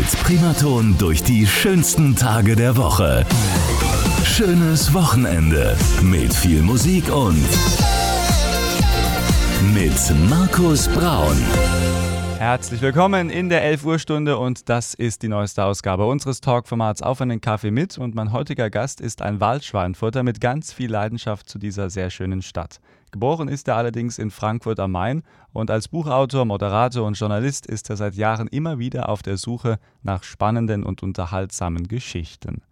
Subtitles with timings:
[0.00, 3.26] Mit Primaton durch die schönsten Tage der Woche.
[4.24, 7.44] Schönes Wochenende mit viel Musik und
[9.74, 11.36] mit Markus Braun.
[12.38, 17.02] Herzlich willkommen in der 11 Uhr Stunde und das ist die neueste Ausgabe unseres Talkformats
[17.02, 21.46] Auf einen Kaffee mit und mein heutiger Gast ist ein Waldschweinfurter mit ganz viel Leidenschaft
[21.46, 22.80] zu dieser sehr schönen Stadt.
[23.10, 25.22] Geboren ist er allerdings in Frankfurt am Main
[25.52, 29.78] und als Buchautor, Moderator und Journalist ist er seit Jahren immer wieder auf der Suche
[30.02, 32.62] nach spannenden und unterhaltsamen Geschichten.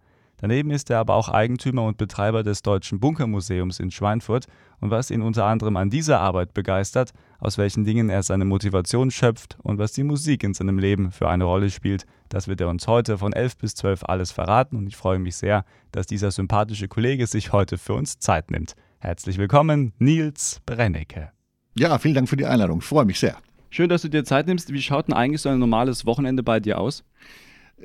[0.41, 4.45] Daneben ist er aber auch Eigentümer und Betreiber des Deutschen Bunkermuseums in Schweinfurt
[4.79, 9.11] und was ihn unter anderem an dieser Arbeit begeistert, aus welchen Dingen er seine Motivation
[9.11, 12.69] schöpft und was die Musik in seinem Leben für eine Rolle spielt, das wird er
[12.69, 16.31] uns heute von 11 bis 12 alles verraten und ich freue mich sehr, dass dieser
[16.31, 18.75] sympathische Kollege sich heute für uns Zeit nimmt.
[19.01, 21.31] Herzlich willkommen, Nils Brennecke.
[21.77, 22.79] Ja, vielen Dank für die Einladung.
[22.79, 23.37] Ich freue mich sehr.
[23.69, 24.73] Schön, dass du dir Zeit nimmst.
[24.73, 27.05] Wie schaut denn eigentlich so ein normales Wochenende bei dir aus?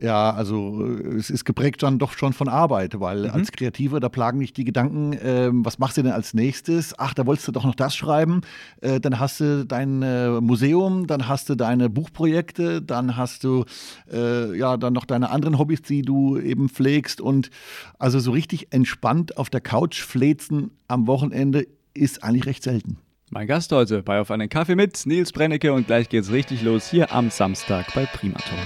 [0.00, 3.30] Ja, also äh, es ist geprägt dann doch schon von Arbeit, weil mhm.
[3.30, 6.98] als Kreative, da plagen dich die Gedanken, äh, was machst du denn als nächstes?
[6.98, 8.40] Ach, da wolltest du doch noch das schreiben.
[8.80, 13.64] Äh, dann hast du dein äh, Museum, dann hast du deine Buchprojekte, dann hast du
[14.12, 17.20] äh, ja dann noch deine anderen Hobbys, die du eben pflegst.
[17.20, 17.50] Und
[17.98, 22.98] also so richtig entspannt auf der Couch flezen am Wochenende ist eigentlich recht selten.
[23.30, 26.90] Mein Gast heute bei Auf einen Kaffee mit Nils Brennecke und gleich geht's richtig los
[26.90, 28.58] hier am Samstag bei Primaton.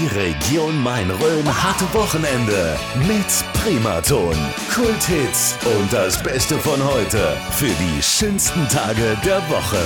[0.00, 3.26] Die Region Main-Rhön hat Wochenende mit
[3.62, 4.34] Primaton,
[4.74, 9.78] Kulthits und das Beste von heute für die schönsten Tage der Woche.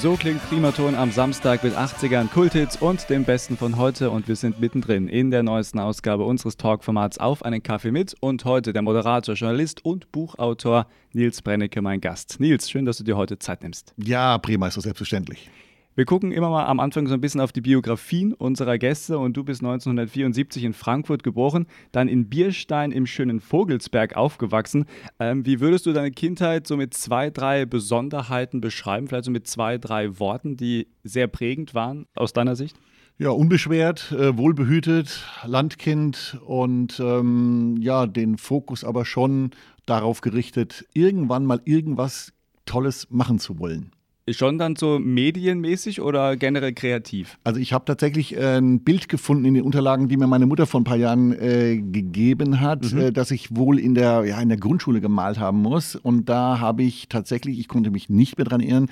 [0.00, 4.36] So klingt Primaton am Samstag mit 80ern Kulthits und dem Besten von heute und wir
[4.36, 8.80] sind mittendrin in der neuesten Ausgabe unseres Talkformats Auf einen Kaffee mit und heute der
[8.80, 12.40] Moderator, Journalist und Buchautor Nils Brennecke mein Gast.
[12.40, 13.92] Nils, schön, dass du dir heute Zeit nimmst.
[13.98, 15.50] Ja, prima, ist das selbstverständlich.
[16.00, 19.36] Wir gucken immer mal am Anfang so ein bisschen auf die Biografien unserer Gäste und
[19.36, 24.86] du bist 1974 in Frankfurt geboren, dann in Bierstein im schönen Vogelsberg aufgewachsen.
[25.18, 29.08] Ähm, wie würdest du deine Kindheit so mit zwei, drei Besonderheiten beschreiben?
[29.08, 32.78] Vielleicht so mit zwei, drei Worten, die sehr prägend waren aus deiner Sicht?
[33.18, 39.50] Ja, unbeschwert, äh, wohlbehütet, Landkind und ähm, ja, den Fokus aber schon
[39.84, 42.32] darauf gerichtet, irgendwann mal irgendwas
[42.64, 43.92] Tolles machen zu wollen.
[44.28, 47.38] Schon dann so medienmäßig oder generell kreativ?
[47.42, 50.66] Also ich habe tatsächlich äh, ein Bild gefunden in den Unterlagen, die mir meine Mutter
[50.66, 53.00] vor ein paar Jahren äh, gegeben hat, mhm.
[53.00, 55.96] äh, dass ich wohl in der, ja, in der Grundschule gemalt haben muss.
[55.96, 58.90] Und da habe ich tatsächlich, ich konnte mich nicht mehr dran erinnern,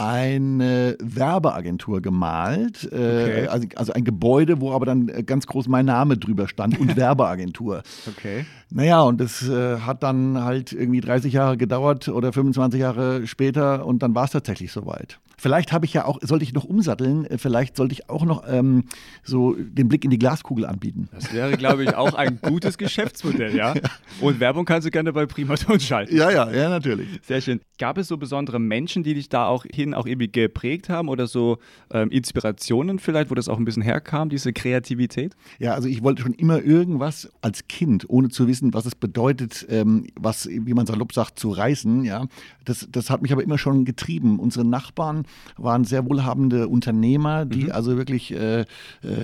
[0.00, 3.46] eine Werbeagentur gemalt, äh, okay.
[3.48, 6.96] also, also, ein Gebäude, wo aber dann äh, ganz groß mein Name drüber stand und
[6.96, 7.82] Werbeagentur.
[8.08, 8.46] Okay.
[8.70, 13.84] Naja, und das äh, hat dann halt irgendwie 30 Jahre gedauert oder 25 Jahre später
[13.84, 15.18] und dann war es tatsächlich soweit.
[15.36, 18.84] Vielleicht habe ich ja auch, sollte ich noch umsatteln, vielleicht sollte ich auch noch ähm,
[19.22, 21.08] so den Blick in die Glaskugel anbieten.
[21.12, 23.72] Das wäre, glaube ich, auch ein gutes Geschäftsmodell, ja.
[24.20, 26.14] Und Werbung kannst du gerne bei Primaton schalten.
[26.14, 27.08] Ja, ja, ja, natürlich.
[27.22, 27.60] Sehr schön.
[27.78, 31.26] Gab es so besondere Menschen, die dich da auch hin auch irgendwie geprägt haben oder
[31.26, 31.58] so
[31.90, 35.34] ähm, Inspirationen vielleicht, wo das auch ein bisschen herkam, diese Kreativität?
[35.58, 39.66] Ja, also ich wollte schon immer irgendwas als Kind, ohne zu wissen, was es bedeutet,
[39.68, 42.26] ähm, was, wie man salopp sagt, zu reißen, ja.
[42.64, 44.38] Das, das hat mich aber immer schon getrieben.
[44.38, 45.24] Unsere Nachbarn
[45.56, 47.72] waren sehr wohlhabende Unternehmer, die mhm.
[47.72, 48.66] also wirklich äh, äh,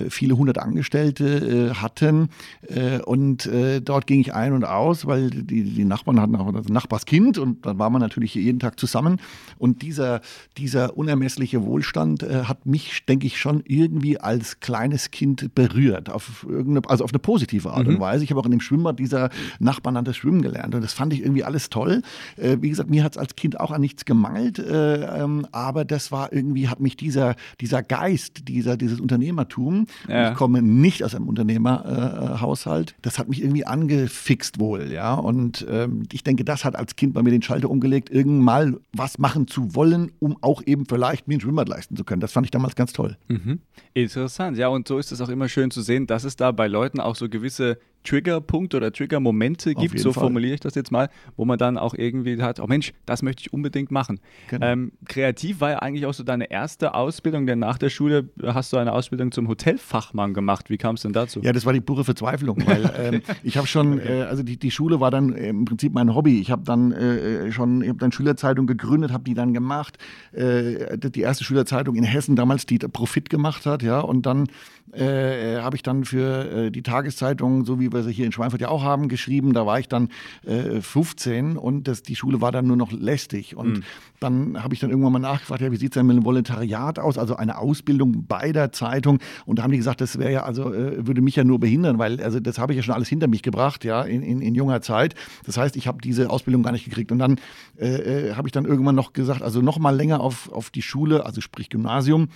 [0.09, 2.29] viele hundert Angestellte äh, hatten.
[2.67, 6.47] Äh, und äh, dort ging ich ein und aus, weil die, die Nachbarn hatten auch
[6.47, 9.19] ein Nachbarskind und dann war man natürlich jeden Tag zusammen.
[9.57, 10.21] Und dieser,
[10.57, 16.09] dieser unermessliche Wohlstand äh, hat mich, denke ich, schon irgendwie als kleines Kind berührt.
[16.09, 17.95] Auf irgendeine, also auf eine positive Art mhm.
[17.95, 18.23] und Weise.
[18.23, 19.29] Ich habe auch in dem Schwimmbad dieser
[19.59, 20.75] Nachbarn dann das Schwimmen gelernt.
[20.75, 22.01] Und das fand ich irgendwie alles toll.
[22.37, 24.59] wie gesagt, mir hat es als Kind auch an nichts gemangelt.
[24.59, 30.31] Ähm, aber das war irgendwie, hat mich dieser, dieser Geist, dieser, dieses Unternehmertum, ja.
[30.31, 35.13] ich komme nicht aus einem Unternehmerhaushalt, äh, das hat mich irgendwie angefixt wohl, ja.
[35.13, 38.79] Und ähm, ich denke, das hat als Kind bei mir den Schalter umgelegt, irgendwann mal
[38.93, 42.21] was machen zu wollen, um auch eben vielleicht mir ein Schwimmbad leisten zu können.
[42.21, 43.17] Das fand ich damals ganz toll.
[43.27, 43.59] Mhm.
[43.93, 46.67] Interessant, ja, und so ist es auch immer schön zu sehen, dass es da bei
[46.67, 47.77] Leuten auch so gewisse
[48.07, 52.41] Triggerpunkte oder Triggermomente gibt, so formuliere ich das jetzt mal, wo man dann auch irgendwie
[52.41, 54.19] hat, oh Mensch, das möchte ich unbedingt machen.
[54.49, 54.65] Genau.
[54.65, 58.71] Ähm, kreativ war ja eigentlich auch so deine erste Ausbildung, denn nach der Schule hast
[58.71, 60.69] du eine Ausbildung zum Hotelfachmann gemacht.
[60.69, 61.41] Wie kam es denn dazu?
[61.41, 64.71] Ja, das war die pure Verzweiflung, weil ähm, ich habe schon, äh, also die, die
[64.71, 66.39] Schule war dann im Prinzip mein Hobby.
[66.39, 69.97] Ich habe dann äh, schon, ich habe dann Schülerzeitung gegründet, habe die dann gemacht.
[70.31, 74.47] Äh, die erste Schülerzeitung in Hessen damals, die Profit gemacht hat, ja, und dann
[74.93, 78.61] äh, habe ich dann für äh, die Tageszeitung, so wie wir sie hier in Schweinfurt
[78.61, 79.53] ja auch haben, geschrieben.
[79.53, 80.09] Da war ich dann
[80.45, 83.55] äh, 15 und das, die Schule war dann nur noch lästig.
[83.55, 83.83] Und mhm.
[84.19, 86.99] dann habe ich dann irgendwann mal nachgefragt, ja, wie sieht es denn mit einem Volontariat
[86.99, 89.19] aus, also eine Ausbildung bei der Zeitung.
[89.45, 91.99] Und da haben die gesagt, das wäre ja, also äh, würde mich ja nur behindern,
[91.99, 94.55] weil also das habe ich ja schon alles hinter mich gebracht, ja, in, in, in
[94.55, 95.15] junger Zeit.
[95.45, 97.11] Das heißt, ich habe diese Ausbildung gar nicht gekriegt.
[97.11, 97.39] Und dann
[97.77, 100.81] äh, äh, habe ich dann irgendwann noch gesagt, also noch mal länger auf, auf die
[100.81, 102.29] Schule, also sprich Gymnasium,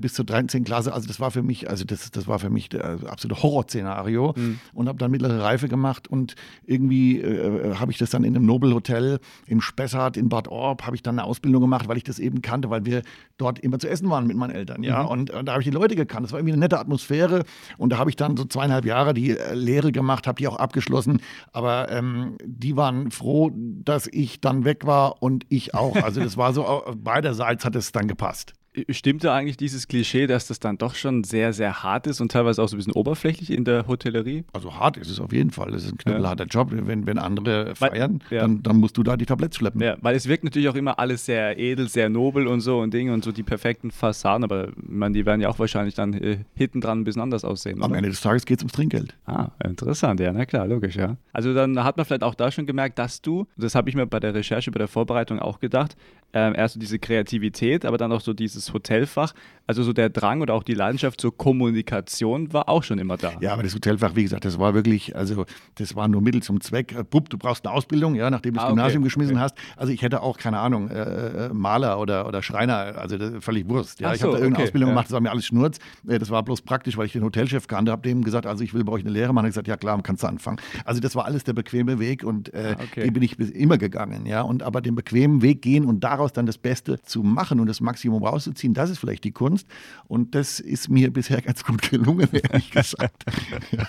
[0.00, 0.64] bis zur 13.
[0.64, 0.92] Klasse.
[0.92, 4.58] Also das war für mich, also das, das war für mich der absolute Horrorszenario mhm.
[4.74, 6.34] und habe dann mittlere Reife gemacht und
[6.64, 10.96] irgendwie äh, habe ich das dann in einem Nobelhotel in Spessart in Bad Orb habe
[10.96, 13.02] ich dann eine Ausbildung gemacht, weil ich das eben kannte, weil wir
[13.36, 15.08] dort immer zu essen waren mit meinen Eltern, ja, mhm.
[15.08, 16.24] und, und, da habe ich die Leute gekannt.
[16.24, 17.44] Das war irgendwie eine nette Atmosphäre
[17.78, 20.56] und da habe ich dann so zweieinhalb Jahre die äh, Lehre gemacht, habe die auch
[20.56, 21.20] abgeschlossen,
[21.52, 25.96] aber ähm, die waren froh, dass ich dann weg war und ich auch.
[26.02, 28.54] Also das war so beiderseits hat es dann gepasst.
[28.88, 32.62] Stimmte eigentlich dieses Klischee, dass das dann doch schon sehr, sehr hart ist und teilweise
[32.62, 34.44] auch so ein bisschen oberflächlich in der Hotellerie?
[34.54, 35.74] Also hart ist es auf jeden Fall.
[35.74, 36.48] Es ist ein knüppelharter ja.
[36.48, 36.68] Job.
[36.70, 38.42] Wenn, wenn andere feiern, weil, ja.
[38.42, 39.82] dann, dann, musst du da die Tabletts schleppen.
[39.82, 42.94] Ja, weil es wirkt natürlich auch immer alles sehr edel, sehr nobel und so und
[42.94, 46.38] Dinge und so die perfekten Fassaden, aber man, die werden ja auch wahrscheinlich dann äh,
[46.54, 47.82] hinten dran ein bisschen anders aussehen.
[47.82, 47.98] Am oder?
[47.98, 49.14] Ende des Tages geht es ums Trinkgeld.
[49.26, 51.18] Ah, interessant, ja, na klar, logisch, ja.
[51.34, 54.06] Also dann hat man vielleicht auch da schon gemerkt, dass du, das habe ich mir
[54.06, 55.94] bei der Recherche, bei der Vorbereitung auch gedacht,
[56.32, 59.34] äh, erst so diese Kreativität, aber dann auch so dieses Hotelfach
[59.66, 63.32] also so der Drang oder auch die Leidenschaft zur Kommunikation war auch schon immer da.
[63.40, 65.44] Ja, aber das Hotelfach, wie gesagt, das war wirklich, also
[65.76, 66.94] das war nur Mittel zum Zweck.
[66.94, 69.44] Äh, Bub, du brauchst eine Ausbildung, ja, nachdem du das ah, Gymnasium okay, geschmissen okay.
[69.44, 69.56] hast.
[69.76, 74.00] Also ich hätte auch, keine Ahnung, äh, äh Maler oder, oder Schreiner, also völlig Wurst.
[74.00, 74.14] Ja.
[74.14, 74.94] ich habe da irgendeine okay, Ausbildung ja.
[74.94, 75.78] gemacht, das war mir alles Schnurz.
[76.06, 78.74] Äh, das war bloß praktisch, weil ich den Hotelchef kannte, habe dem gesagt, also ich
[78.74, 79.44] will bei euch eine Lehre machen.
[79.44, 80.58] Er hat gesagt, ja klar, kannst du anfangen.
[80.84, 84.26] Also das war alles der bequeme Weg und äh, ah, den bin ich immer gegangen,
[84.26, 84.42] ja.
[84.42, 87.80] Und aber den bequemen Weg gehen und daraus dann das Beste zu machen und das
[87.80, 89.61] Maximum rauszuziehen, das ist vielleicht die Kunst.
[90.06, 93.24] Und das ist mir bisher ganz gut gelungen, ehrlich gesagt.
[93.70, 93.88] ja.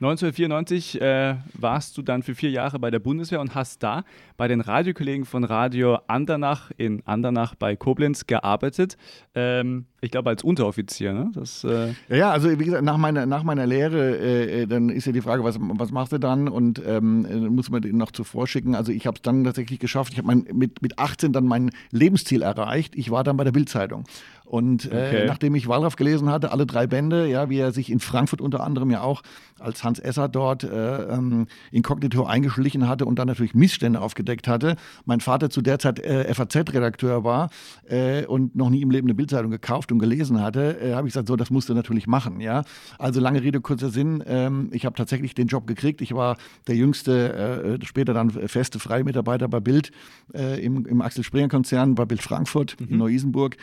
[0.00, 4.04] 1994 äh, warst du dann für vier Jahre bei der Bundeswehr und hast da
[4.38, 8.96] bei den Radiokollegen von Radio Andernach in Andernach bei Koblenz gearbeitet.
[9.34, 11.30] Ähm, ich glaube als Unteroffizier, ne?
[11.34, 15.06] Das, äh ja, also wie gesagt, nach meiner, nach meiner Lehre, äh, äh dann ist
[15.06, 16.48] ja die Frage, was, was machst du dann?
[16.48, 18.74] Und ähm, äh, muss man den noch zuvor schicken.
[18.74, 20.12] Also ich habe es dann tatsächlich geschafft.
[20.12, 22.96] Ich habe mit, mit 18 dann mein Lebensziel erreicht.
[22.96, 24.04] Ich war dann bei der Bildzeitung.
[24.50, 25.24] Und äh, okay.
[25.28, 28.64] nachdem ich Wallraff gelesen hatte, alle drei Bände, ja, wie er sich in Frankfurt unter
[28.64, 29.22] anderem ja auch
[29.60, 34.74] als Hans Esser dort äh, ähm, inkognito eingeschlichen hatte und dann natürlich Missstände aufgedeckt hatte.
[35.04, 37.50] Mein Vater zu der Zeit äh, FAZ-Redakteur war
[37.88, 41.14] äh, und noch nie im Leben eine Bildzeitung gekauft und gelesen hatte, äh, habe ich
[41.14, 42.40] gesagt, so, das musst du natürlich machen.
[42.40, 42.64] Ja?
[42.98, 44.22] Also lange Rede, kurzer Sinn.
[44.26, 46.00] Ähm, ich habe tatsächlich den Job gekriegt.
[46.00, 49.90] Ich war der jüngste, äh, später dann feste freie Mitarbeiter bei Bild
[50.32, 52.86] im, im Axel Springer-Konzern, bei Bild Frankfurt mhm.
[52.88, 53.56] in Neu-Isenburg.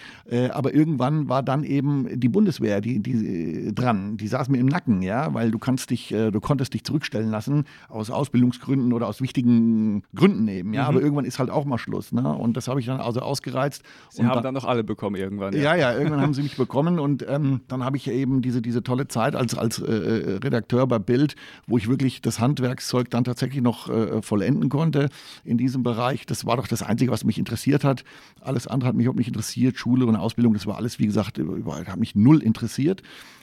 [0.51, 4.18] aber irgendwann war dann eben die Bundeswehr die, die, dran.
[4.18, 7.29] Die saß mir im Nacken, ja, weil du kannst dich, äh, du konntest dich zurückstellen
[7.29, 10.83] lassen aus Ausbildungsgründen oder aus wichtigen Gründen eben, ja.
[10.83, 10.88] Mhm.
[10.88, 12.27] Aber irgendwann ist halt auch mal Schluss, ne?
[12.35, 13.83] Und das habe ich dann also ausgereizt.
[14.09, 15.53] Sie und haben dann noch alle bekommen irgendwann.
[15.53, 18.62] Ja, ja, ja irgendwann haben sie mich bekommen und ähm, dann habe ich eben diese,
[18.62, 21.36] diese tolle Zeit als, als äh, äh, Redakteur bei Bild,
[21.68, 25.10] wo ich wirklich das Handwerkszeug dann tatsächlich noch äh, vollenden konnte
[25.44, 26.25] in diesem Bereich.
[26.25, 28.03] Das war doch das Einzige, was mich interessiert hat.
[28.41, 29.77] Alles andere hat mich überhaupt nicht interessiert.
[29.77, 33.01] Schule und Ausbildung, das war alles, wie gesagt, hat mich null interessiert.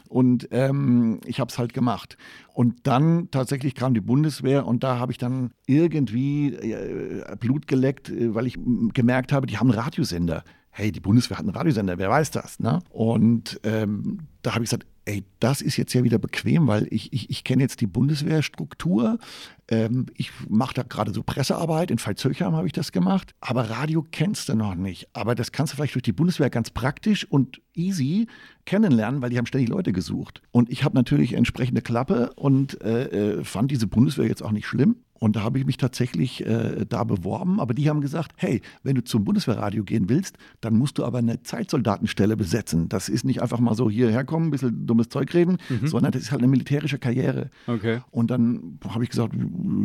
[0.09, 2.17] Und ähm, ich habe es halt gemacht.
[2.53, 8.11] Und dann tatsächlich kam die Bundeswehr und da habe ich dann irgendwie äh, Blut geleckt,
[8.11, 8.59] äh, weil ich
[8.93, 10.45] gemerkt habe, die haben einen Radiosender.
[10.77, 12.59] Hey, die Bundeswehr hat einen Radiosender, wer weiß das?
[12.59, 12.81] Ne?
[12.91, 17.13] Und ähm, da habe ich gesagt, ey, das ist jetzt ja wieder bequem, weil ich,
[17.13, 19.19] ich, ich kenne jetzt die Bundeswehrstruktur.
[19.69, 21.93] Ähm, ich mache da gerade so Pressearbeit.
[21.93, 23.37] In Veitshöchheim habe ich das gemacht.
[23.41, 25.07] Aber Radio kennst du noch nicht.
[25.13, 28.27] Aber das kannst du vielleicht durch die Bundeswehr ganz praktisch und easy
[28.65, 30.43] kennenlernen, weil die haben ständig Leute gesucht.
[30.51, 34.67] Und ich habe natürlich entsprechende Klappe und äh, äh fand diese Bundeswehr jetzt auch nicht
[34.67, 35.04] schlimm.
[35.21, 37.61] Und da habe ich mich tatsächlich äh, da beworben.
[37.61, 41.19] Aber die haben gesagt, hey, wenn du zum Bundeswehrradio gehen willst, dann musst du aber
[41.19, 42.89] eine Zeitsoldatenstelle besetzen.
[42.89, 45.87] Das ist nicht einfach mal so hierher kommen, ein bisschen dummes Zeug reden, mhm.
[45.87, 47.51] sondern das ist halt eine militärische Karriere.
[47.67, 48.01] Okay.
[48.11, 49.35] Und dann habe ich gesagt,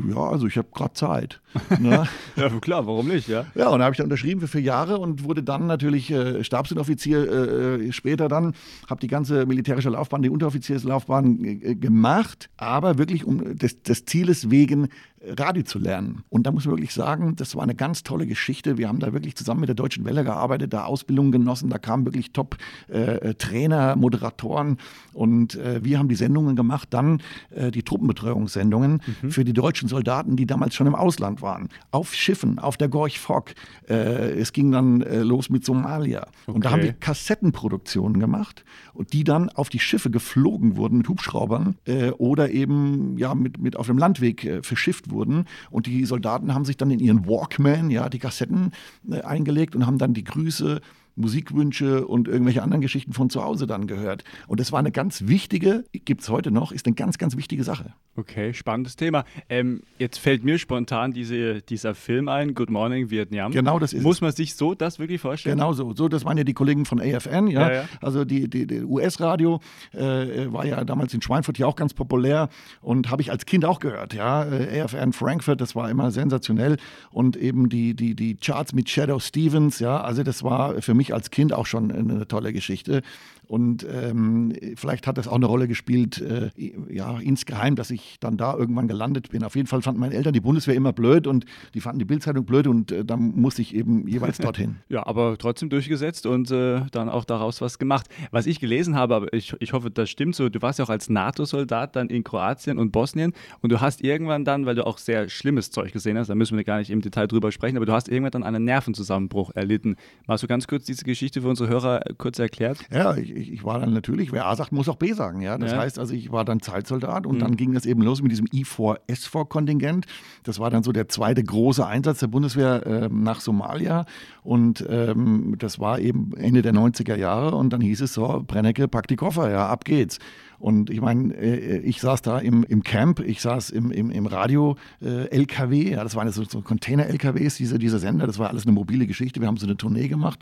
[0.10, 1.42] ja, also ich habe gerade Zeit.
[1.80, 2.08] Ne?
[2.36, 3.46] ja, klar, warum nicht, ja?
[3.56, 6.44] Ja, und da habe ich dann unterschrieben für vier Jahre und wurde dann natürlich äh,
[6.44, 8.54] Stabsunteroffizier äh, äh später dann,
[8.90, 14.50] habe die ganze militärische Laufbahn, die Unteroffizierslaufbahn äh, gemacht, aber wirklich um des, des Zieles
[14.50, 14.90] wegen
[15.26, 16.24] Radio zu lernen.
[16.30, 18.78] Und da muss man wirklich sagen, das war eine ganz tolle Geschichte.
[18.78, 22.06] Wir haben da wirklich zusammen mit der Deutschen Welle gearbeitet, da Ausbildungen genossen, da kamen
[22.06, 24.78] wirklich Top-Trainer, äh, Moderatoren
[25.14, 27.22] und äh, wir haben die Sendungen gemacht, dann
[27.52, 29.32] äh, die Truppenbetreuungssendungen mhm.
[29.32, 31.70] für die deutschen Soldaten, die damals schon im Ausland waren.
[31.92, 33.52] Auf Schiffen, auf der Gorch Fock.
[33.90, 36.28] Äh, es ging dann äh, los mit Somalia.
[36.46, 36.56] Okay.
[36.56, 38.64] Und da haben wir Kassettenproduktionen gemacht
[39.00, 43.58] und die dann auf die Schiffe geflogen wurden mit Hubschraubern äh, oder eben ja, mit,
[43.58, 45.46] mit auf dem Landweg verschifft wurden.
[45.72, 48.72] Und die Soldaten haben sich dann in ihren Walkman, ja, die Kassetten
[49.10, 50.82] äh, eingelegt und haben dann die Grüße
[51.16, 54.26] Musikwünsche und irgendwelche anderen Geschichten von zu Hause dann gehört.
[54.48, 57.64] Und das war eine ganz wichtige, gibt es heute noch, ist eine ganz, ganz wichtige
[57.64, 57.94] Sache.
[58.16, 59.24] Okay, spannendes Thema.
[59.48, 63.52] Ähm, jetzt fällt mir spontan diese, dieser Film ein, Good Morning Vietnam.
[63.54, 65.58] Genau das ist Muss man sich so das wirklich vorstellen?
[65.58, 65.94] Genau so.
[65.94, 67.62] so das waren ja die Kollegen von AFN, ja.
[67.62, 67.86] ja, ja.
[68.02, 69.62] Also die, die, die US-Radio
[69.94, 72.50] äh, war ja damals in Schweinfurt ja auch ganz populär
[72.82, 74.44] und habe ich als Kind auch gehört, ja.
[74.44, 76.76] Äh, AFN Frankfurt, das war immer sensationell.
[77.12, 81.14] Und eben die, die, die Charts mit Shadow Stevens, ja, also das war für mich
[81.14, 83.02] als Kind auch schon eine tolle Geschichte.
[83.50, 86.52] Und ähm, vielleicht hat das auch eine Rolle gespielt, äh,
[86.92, 89.44] ja, insgeheim, dass ich dann da irgendwann gelandet bin.
[89.44, 92.46] Auf jeden Fall fanden meine Eltern die Bundeswehr immer blöd und die fanden die Bildzeitung
[92.46, 94.78] blöd und äh, dann musste ich eben jeweils dorthin.
[94.90, 98.08] ja, aber trotzdem durchgesetzt und äh, dann auch daraus was gemacht.
[98.32, 100.90] Was ich gelesen habe, aber ich, ich hoffe, das stimmt so, du warst ja auch
[100.90, 104.98] als NATO-Soldat dann in Kroatien und Bosnien und du hast irgendwann dann, weil du auch
[104.98, 107.86] sehr schlimmes Zeug gesehen hast, da müssen wir gar nicht im Detail drüber sprechen, aber
[107.86, 109.96] du hast irgendwann dann einen Nervenzusammenbruch erlitten.
[110.28, 112.80] Magst du ganz kurz diese Geschichte für unsere Hörer kurz erklärt?
[112.92, 115.42] Ja, ich, ich, ich, war dann natürlich, wer A sagt, muss auch B sagen.
[115.42, 115.58] Ja?
[115.58, 115.78] Das ja.
[115.78, 117.40] heißt also, ich war dann Zeitsoldat und mhm.
[117.40, 120.06] dann ging das eben los mit diesem I4S4-Kontingent.
[120.44, 124.06] Das war dann so der zweite große Einsatz der Bundeswehr äh, nach Somalia.
[124.44, 127.56] Und ähm, das war eben Ende der 90er Jahre.
[127.56, 130.20] Und dann hieß es so, Brennecke, pack die Koffer, ja, ab geht's.
[130.60, 134.26] Und ich meine, äh, ich saß da im, im Camp, ich saß im, im, im
[134.26, 138.74] Radio-LKW, äh, ja, das waren so, so Container-LKWs, diese, diese Sender, das war alles eine
[138.74, 139.40] mobile Geschichte.
[139.40, 140.40] Wir haben so eine Tournee gemacht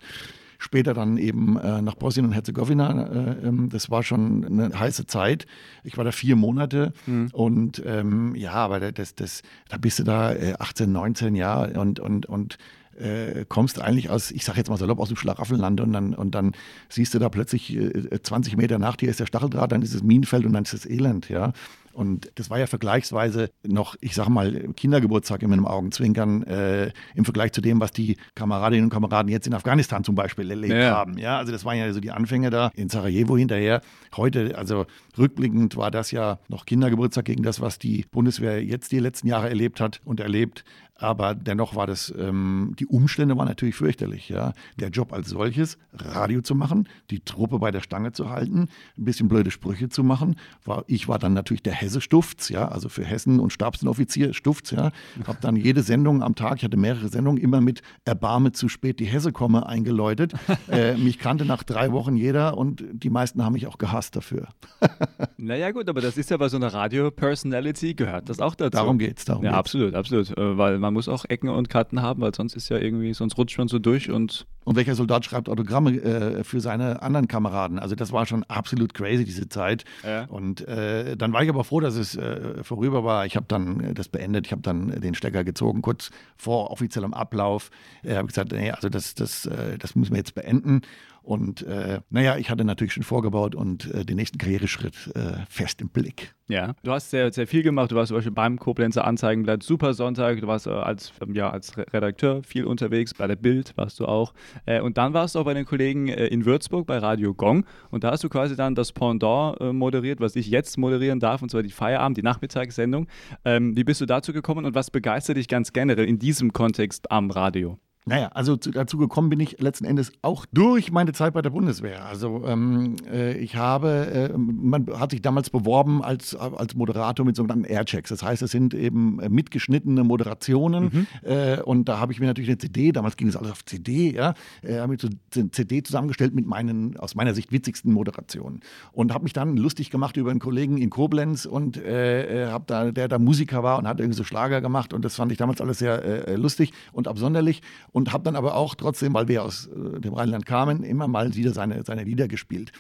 [0.57, 3.07] später dann eben äh, nach Bosnien und Herzegowina.
[3.07, 5.45] Äh, ähm, das war schon eine heiße Zeit.
[5.83, 7.29] Ich war da vier Monate mhm.
[7.33, 11.99] und ähm, ja, aber das, das, da bist du da äh, 18, 19 Jahre und,
[11.99, 12.57] und, und
[12.97, 16.35] äh, kommst eigentlich aus, ich sage jetzt mal salopp, aus dem Schlaraffenland und dann, und
[16.35, 16.53] dann
[16.89, 20.03] siehst du da plötzlich äh, 20 Meter nach dir ist der Stacheldraht, dann ist es
[20.03, 21.53] Minenfeld und dann ist es Elend, ja.
[21.97, 27.25] Und das war ja vergleichsweise noch, ich sage mal, Kindergeburtstag in meinem Augenzwinkern äh, im
[27.25, 30.91] Vergleich zu dem, was die Kameradinnen und Kameraden jetzt in Afghanistan zum Beispiel erlebt ja.
[30.91, 31.17] haben.
[31.17, 33.81] Ja, also das waren ja so die Anfänge da in Sarajevo hinterher.
[34.15, 34.85] Heute, also
[35.17, 39.49] rückblickend war das ja noch Kindergeburtstag gegen das, was die Bundeswehr jetzt die letzten Jahre
[39.49, 40.65] erlebt hat und erlebt.
[40.99, 44.29] Aber dennoch war das, ähm, die Umstände waren natürlich fürchterlich.
[44.29, 44.53] Ja.
[44.79, 49.05] Der Job als solches, Radio zu machen, die Truppe bei der Stange zu halten, ein
[49.05, 50.35] bisschen blöde Sprüche zu machen.
[50.65, 54.71] War, ich war dann natürlich der Hesse Stufz, ja, also für Hessen und Stabsenoffizier Stufz,
[54.71, 54.91] ja.
[55.25, 58.99] Habe dann jede Sendung am Tag, ich hatte mehrere Sendungen, immer mit Erbarme zu spät
[58.99, 60.33] die Hesse komme eingeläutet.
[60.71, 64.47] äh, mich kannte nach drei Wochen jeder und die meisten haben mich auch gehasst dafür.
[65.37, 68.71] naja, gut, aber das ist ja bei so einer Radio-Personality, gehört das auch dazu.
[68.71, 69.59] Darum geht's, darum Ja, geht's.
[69.59, 70.37] absolut, absolut.
[70.37, 73.13] Äh, weil man man muss auch Ecken und Karten haben, weil sonst ist ja irgendwie,
[73.13, 74.48] sonst rutscht man so durch und.
[74.63, 77.79] Und welcher Soldat schreibt Autogramme äh, für seine anderen Kameraden?
[77.79, 79.86] Also das war schon absolut crazy, diese Zeit.
[80.03, 80.25] Ja.
[80.25, 83.25] Und äh, dann war ich aber froh, dass es äh, vorüber war.
[83.25, 87.13] Ich habe dann äh, das beendet, ich habe dann den Stecker gezogen, kurz vor offiziellem
[87.13, 87.72] Ablauf.
[88.03, 90.82] Ich habe gesagt, nee, also das, das, äh, das müssen wir jetzt beenden.
[91.27, 95.81] Und äh, naja, ich hatte natürlich schon vorgebaut und äh, den nächsten Karriereschritt äh, fest
[95.81, 96.34] im Blick.
[96.48, 97.91] Ja, du hast sehr, sehr viel gemacht.
[97.91, 100.39] Du warst zum Beispiel beim Koblenzer Anzeigenblatt Super Sonntag.
[100.39, 103.13] Du warst äh, als, ähm, ja, als Redakteur viel unterwegs.
[103.13, 104.34] Bei der Bild warst du auch.
[104.65, 107.65] Äh, und dann warst du auch bei den Kollegen äh, in Würzburg bei Radio Gong.
[107.91, 111.51] Und da hast du quasi dann das Pendant moderiert, was ich jetzt moderieren darf, und
[111.51, 113.07] zwar die Feierabend, die Nachmittagssendung.
[113.43, 117.12] Ähm, wie bist du dazu gekommen und was begeistert dich ganz generell in diesem Kontext
[117.12, 117.77] am Radio?
[118.07, 121.49] Naja, also zu, dazu gekommen bin ich letzten Endes auch durch meine Zeit bei der
[121.49, 122.05] Bundeswehr.
[122.05, 127.35] Also ähm, äh, ich habe, äh, man hat sich damals beworben als, als Moderator mit
[127.35, 128.09] sogenannten Airchecks.
[128.09, 131.07] Das heißt, es sind eben äh, mitgeschnittene Moderationen mhm.
[131.29, 134.13] äh, und da habe ich mir natürlich eine CD, damals ging es alles auf CD,
[134.15, 138.61] ja, äh, habe ich so eine CD zusammengestellt mit meinen, aus meiner Sicht, witzigsten Moderationen
[138.93, 142.91] und habe mich dann lustig gemacht über einen Kollegen in Koblenz und äh, habe da,
[142.91, 145.59] der da Musiker war und hat irgendwie so Schlager gemacht und das fand ich damals
[145.59, 147.61] alles sehr lustig und absonderlich
[147.96, 151.35] und habe dann aber auch trotzdem, weil wir aus äh, dem Rheinland kamen, immer mal
[151.35, 152.71] wieder seine, seine Lieder gespielt.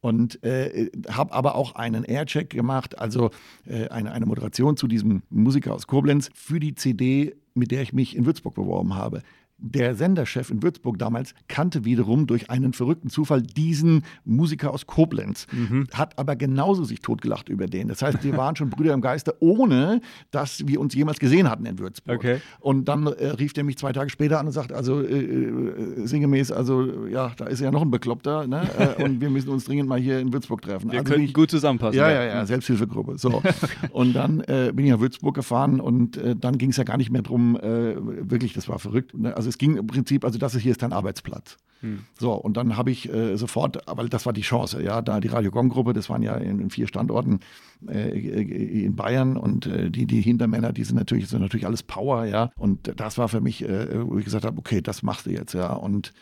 [0.00, 3.30] Und äh, habe aber auch einen Aircheck gemacht, also
[3.64, 7.92] äh, eine, eine Moderation zu diesem Musiker aus Koblenz für die CD mit der ich
[7.92, 9.22] mich in Würzburg beworben habe
[9.58, 15.46] der Senderchef in Würzburg damals kannte wiederum durch einen verrückten Zufall diesen Musiker aus Koblenz,
[15.50, 15.86] mhm.
[15.94, 17.88] hat aber genauso sich totgelacht über den.
[17.88, 21.64] Das heißt, wir waren schon Brüder im Geiste, ohne dass wir uns jemals gesehen hatten
[21.64, 22.16] in Würzburg.
[22.16, 22.40] Okay.
[22.60, 26.06] Und dann äh, rief der mich zwei Tage später an und sagt, also äh, äh
[26.06, 28.68] sinngemäß, also ja, da ist ja noch ein Bekloppter ne?
[28.78, 30.92] Äh, und wir müssen uns dringend mal hier in Würzburg treffen.
[30.92, 31.98] Wir also können ich, gut zusammenpassen.
[31.98, 33.18] Ja, ja, ja, ja Selbsthilfegruppe.
[33.18, 33.42] So.
[33.90, 36.98] und dann äh, bin ich nach Würzburg gefahren und äh, dann ging es ja gar
[36.98, 39.16] nicht mehr drum, wirklich, das war verrückt.
[39.16, 39.36] Ne?
[39.36, 41.56] Also also es ging im Prinzip, also das hier ist dein Arbeitsplatz.
[41.80, 42.00] Hm.
[42.18, 45.28] So, und dann habe ich äh, sofort, weil das war die Chance, ja, da die
[45.28, 47.40] Radio Gong-Gruppe, das waren ja in, in vier Standorten
[47.86, 52.24] äh, in Bayern und äh, die, die Hintermänner, die sind natürlich, sind natürlich alles Power,
[52.24, 52.50] ja.
[52.56, 55.52] Und das war für mich, äh, wo ich gesagt habe, okay, das machst du jetzt,
[55.52, 55.72] ja.
[55.74, 56.12] Und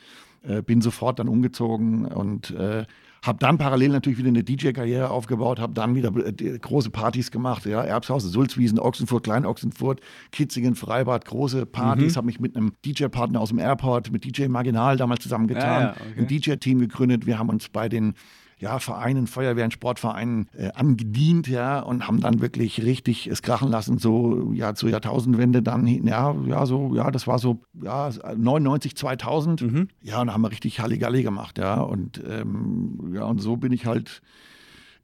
[0.43, 2.85] äh, bin sofort dann umgezogen und äh,
[3.25, 7.65] habe dann parallel natürlich wieder eine DJ-Karriere aufgebaut, habe dann wieder äh, große Partys gemacht,
[7.65, 10.01] ja, Erbshausen, Sulzwiesen, Ochsenfurt, Klein-Ochsenfurt,
[10.31, 12.17] Kitzingen, Freibad, große Partys, mhm.
[12.17, 15.91] habe mich mit einem DJ-Partner aus dem Airport, mit DJ Marginal damals zusammengetan, ja, ja,
[15.93, 16.21] okay.
[16.21, 17.25] ein DJ-Team gegründet.
[17.25, 18.15] Wir haben uns bei den
[18.59, 23.99] ja, Vereinen, Feuerwehren, Sportvereinen äh, angedient, ja, und haben dann wirklich richtig es krachen lassen,
[23.99, 29.63] so ja zur Jahrtausendwende dann, ja, ja, so, ja, das war so, ja, 99, 2000,
[29.63, 29.89] mhm.
[30.03, 33.87] ja, und haben wir richtig Halligalli gemacht, ja, und ähm, ja, und so bin ich
[33.87, 34.23] halt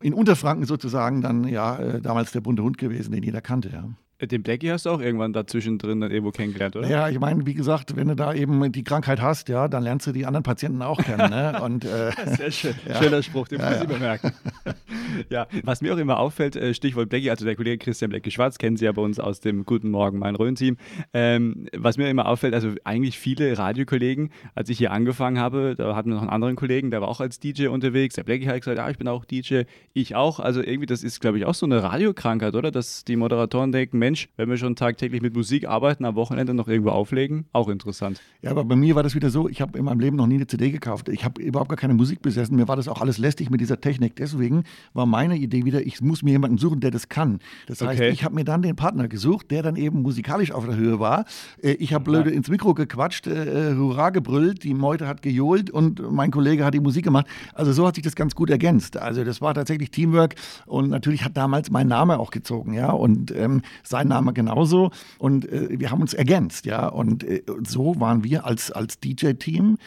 [0.00, 3.88] in Unterfranken sozusagen dann, ja, äh, damals der bunte Hund gewesen, den jeder kannte, ja.
[4.20, 6.88] Den Blackie hast du auch irgendwann dazwischen drin dann irgendwo kennengelernt, oder?
[6.88, 10.06] Ja, ich meine, wie gesagt, wenn du da eben die Krankheit hast, ja, dann lernst
[10.06, 11.30] du die anderen Patienten auch kennen.
[11.30, 11.60] Ne?
[11.62, 12.74] Und, äh, Sehr schön.
[12.86, 13.02] Ja.
[13.02, 13.88] Schöner Spruch, den ja, muss ich ja.
[13.88, 14.32] bemerken.
[15.30, 18.76] ja, was mir auch immer auffällt, äh, Stichwort Blackie, also der Kollege Christian Blackie-Schwarz, kennen
[18.76, 20.76] Sie ja bei uns aus dem Guten Morgen, mein Rhön-Team.
[21.12, 25.96] Ähm, was mir immer auffällt, also eigentlich viele Radiokollegen, als ich hier angefangen habe, da
[25.96, 28.14] hatten wir noch einen anderen Kollegen, der war auch als DJ unterwegs.
[28.14, 29.62] Der Blackie hat gesagt, ja, ich bin auch DJ,
[29.92, 30.40] ich auch.
[30.40, 32.70] Also irgendwie, das ist, glaube ich, auch so eine Radiokrankheit, oder?
[32.70, 36.68] Dass die Moderatoren denken, Mensch, wenn wir schon tagtäglich mit Musik arbeiten, am Wochenende noch
[36.68, 38.20] irgendwo auflegen, auch interessant.
[38.42, 40.36] Ja, aber bei mir war das wieder so, ich habe in meinem Leben noch nie
[40.36, 41.08] eine CD gekauft.
[41.08, 42.56] Ich habe überhaupt gar keine Musik besessen.
[42.56, 44.16] Mir war das auch alles lästig mit dieser Technik.
[44.16, 47.40] Deswegen war meine Idee wieder, ich muss mir jemanden suchen, der das kann.
[47.66, 48.10] Das heißt, okay.
[48.10, 51.24] ich habe mir dann den Partner gesucht, der dann eben musikalisch auf der Höhe war.
[51.62, 56.12] Äh, ich habe blöde ins Mikro gequatscht, äh, Hurra gebrüllt, die Meute hat gejohlt und
[56.12, 57.26] mein Kollege hat die Musik gemacht.
[57.54, 58.96] Also so hat sich das ganz gut ergänzt.
[58.96, 60.34] Also das war tatsächlich Teamwork
[60.66, 64.90] und natürlich hat damals mein Name auch gezogen, ja, und ähm, sein Name genauso.
[65.18, 66.86] Und äh, wir haben uns ergänzt, ja.
[66.86, 69.78] Und äh, so waren wir als, als DJ-Team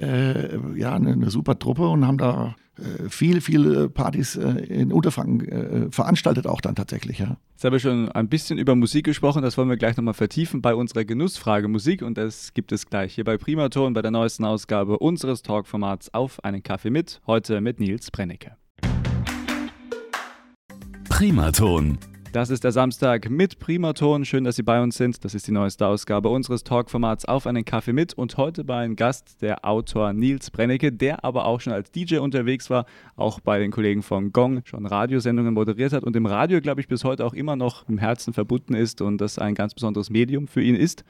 [0.00, 4.92] äh, ja eine, eine, super Truppe und haben da äh, viele, viele Partys äh, in
[4.92, 7.36] Unterfangen äh, veranstaltet, auch dann tatsächlich, ja.
[7.52, 10.62] Jetzt haben wir schon ein bisschen über Musik gesprochen, das wollen wir gleich nochmal vertiefen
[10.62, 14.44] bei unserer Genussfrage Musik und das gibt es gleich hier bei Primaton bei der neuesten
[14.44, 18.56] Ausgabe unseres Talkformats auf einen Kaffee mit, heute mit Nils Brennecke.
[21.08, 21.98] Primaton
[22.32, 24.24] das ist der Samstag mit Primaton.
[24.24, 25.24] Schön, dass Sie bei uns sind.
[25.24, 28.14] Das ist die neueste Ausgabe unseres Talkformats Auf einen Kaffee mit.
[28.14, 32.18] Und heute bei einem Gast, der Autor Nils Brennecke, der aber auch schon als DJ
[32.18, 36.60] unterwegs war, auch bei den Kollegen von Gong schon Radiosendungen moderiert hat und im Radio,
[36.60, 39.74] glaube ich, bis heute auch immer noch im Herzen verbunden ist und das ein ganz
[39.74, 41.04] besonderes Medium für ihn ist.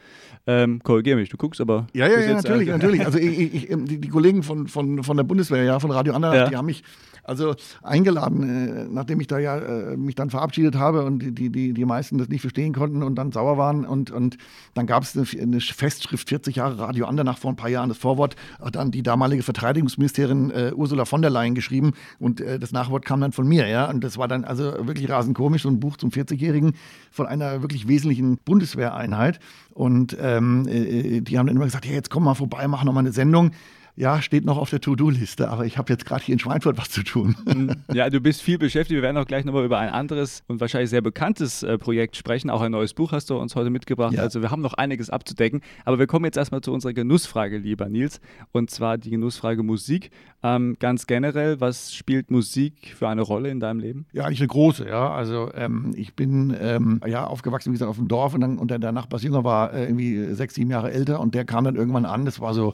[0.47, 1.87] Ähm, Korrigiere mich, du guckst aber.
[1.93, 3.05] Ja, ja, ja, natürlich, äh, natürlich.
[3.05, 6.39] Also ich, ich, die, die, Kollegen von, von, von der Bundeswehr, ja, von Radio Andernacht,
[6.39, 6.49] ja.
[6.49, 6.83] die haben mich
[7.25, 11.73] also eingeladen, äh, nachdem ich da ja äh, mich dann verabschiedet habe und die, die,
[11.73, 13.85] die meisten das nicht verstehen konnten und dann sauer waren.
[13.85, 14.39] Und, und
[14.75, 18.37] dann gab es eine, Festschrift 40 Jahre Radio Andernach vor ein paar Jahren, das Vorwort
[18.61, 23.05] hat dann die damalige Verteidigungsministerin äh, Ursula von der Leyen geschrieben und äh, das Nachwort
[23.05, 23.67] kam dann von mir.
[23.69, 23.91] Ja?
[23.91, 26.75] Und das war dann also wirklich rasend komisch, so ein Buch zum 40-Jährigen
[27.11, 29.41] von einer wirklich wesentlichen Bundeswehreinheit.
[29.71, 32.93] Und ähm, äh, die haben dann immer gesagt, ja, jetzt komm mal vorbei, mach noch
[32.93, 33.53] mal eine Sendung
[33.97, 36.91] ja, steht noch auf der To-Do-Liste, aber ich habe jetzt gerade hier in Schweinfurt was
[36.91, 37.37] zu tun.
[37.45, 37.77] Mhm.
[37.93, 38.97] Ja, du bist viel beschäftigt.
[38.97, 42.51] Wir werden auch gleich nochmal über ein anderes und wahrscheinlich sehr bekanntes äh, Projekt sprechen.
[42.51, 44.15] Auch ein neues Buch hast du uns heute mitgebracht.
[44.15, 44.23] Ja.
[44.23, 45.61] Also wir haben noch einiges abzudecken.
[45.85, 48.21] Aber wir kommen jetzt erstmal zu unserer Genussfrage, lieber Nils.
[48.53, 50.11] Und zwar die Genussfrage Musik.
[50.43, 54.07] Ähm, ganz generell, was spielt Musik für eine Rolle in deinem Leben?
[54.13, 55.11] Ja, eigentlich eine große, ja.
[55.11, 58.71] Also ähm, ich bin ähm, ja aufgewachsen, wie gesagt, auf dem Dorf und, dann, und
[58.71, 62.25] der Nachbarsjünger war äh, irgendwie sechs, sieben Jahre älter und der kam dann irgendwann an,
[62.25, 62.73] das war so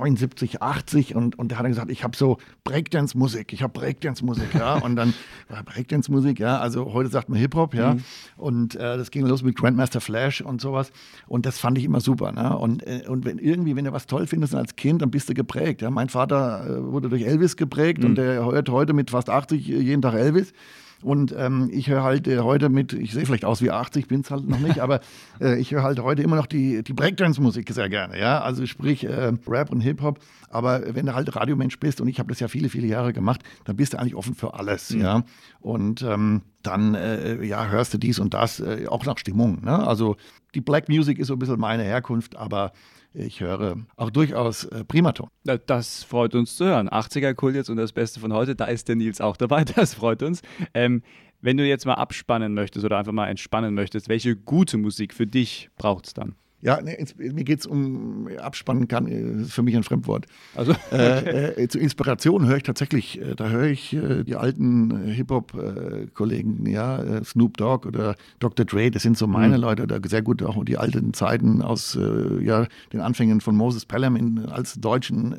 [0.00, 4.54] 1979, 80 und, und der hat dann gesagt, ich habe so Breakdance-Musik, ich habe Breakdance-Musik,
[4.54, 4.74] ja.
[4.74, 5.14] Und dann
[5.48, 7.94] war Breakdance-Musik, ja, also heute sagt man Hip-Hop, ja.
[7.94, 8.04] Mhm.
[8.36, 10.92] Und äh, das ging los mit Grandmaster Flash und sowas.
[11.26, 12.56] Und das fand ich immer super, ne?
[12.56, 15.34] Und, äh, und wenn irgendwie, wenn du was toll findest als Kind, dann bist du
[15.34, 15.82] geprägt.
[15.82, 15.90] Ja?
[15.90, 18.06] Mein Vater äh, wurde durch Elvis geprägt mhm.
[18.06, 20.52] und der hört heute mit fast 80 jeden Tag Elvis.
[21.02, 24.20] Und ähm, ich höre halt äh, heute mit, ich sehe vielleicht aus wie 80, bin
[24.20, 25.00] es halt noch nicht, aber
[25.40, 28.40] äh, ich höre halt heute immer noch die, die Breakdance-Musik sehr gerne, ja.
[28.40, 30.18] Also sprich äh, Rap und Hip-Hop.
[30.50, 33.42] Aber wenn du halt Radiomensch bist, und ich habe das ja viele, viele Jahre gemacht,
[33.64, 35.00] dann bist du eigentlich offen für alles, mhm.
[35.00, 35.24] ja.
[35.60, 39.64] Und ähm, dann äh, ja, hörst du dies und das, äh, auch nach Stimmung.
[39.64, 39.86] Ne?
[39.86, 40.16] Also
[40.54, 42.72] die Black Music ist so ein bisschen meine Herkunft, aber
[43.12, 45.28] ich höre auch durchaus äh, Primaton.
[45.66, 46.88] Das freut uns zu hören.
[46.88, 49.94] 80er Kult jetzt und das Beste von heute, da ist der Nils auch dabei, das
[49.94, 50.42] freut uns.
[50.74, 51.02] Ähm,
[51.40, 55.26] wenn du jetzt mal abspannen möchtest oder einfach mal entspannen möchtest, welche gute Musik für
[55.26, 56.34] dich braucht es dann?
[56.62, 60.26] Ja, ne, mir geht es um Abspannen kann, äh, ist für mich ein Fremdwort.
[60.54, 61.30] Also äh, okay.
[61.30, 66.66] äh, äh, zur Inspiration höre ich tatsächlich, äh, da höre ich äh, die alten Hip-Hop-Kollegen,
[66.66, 68.66] ja, Snoop Dogg oder Dr.
[68.66, 69.62] Dre, das sind so meine mhm.
[69.62, 71.98] Leute, da sehr gut auch die alten Zeiten aus
[72.40, 75.34] ja, den Anfängen von Moses Pelham in, als deutschen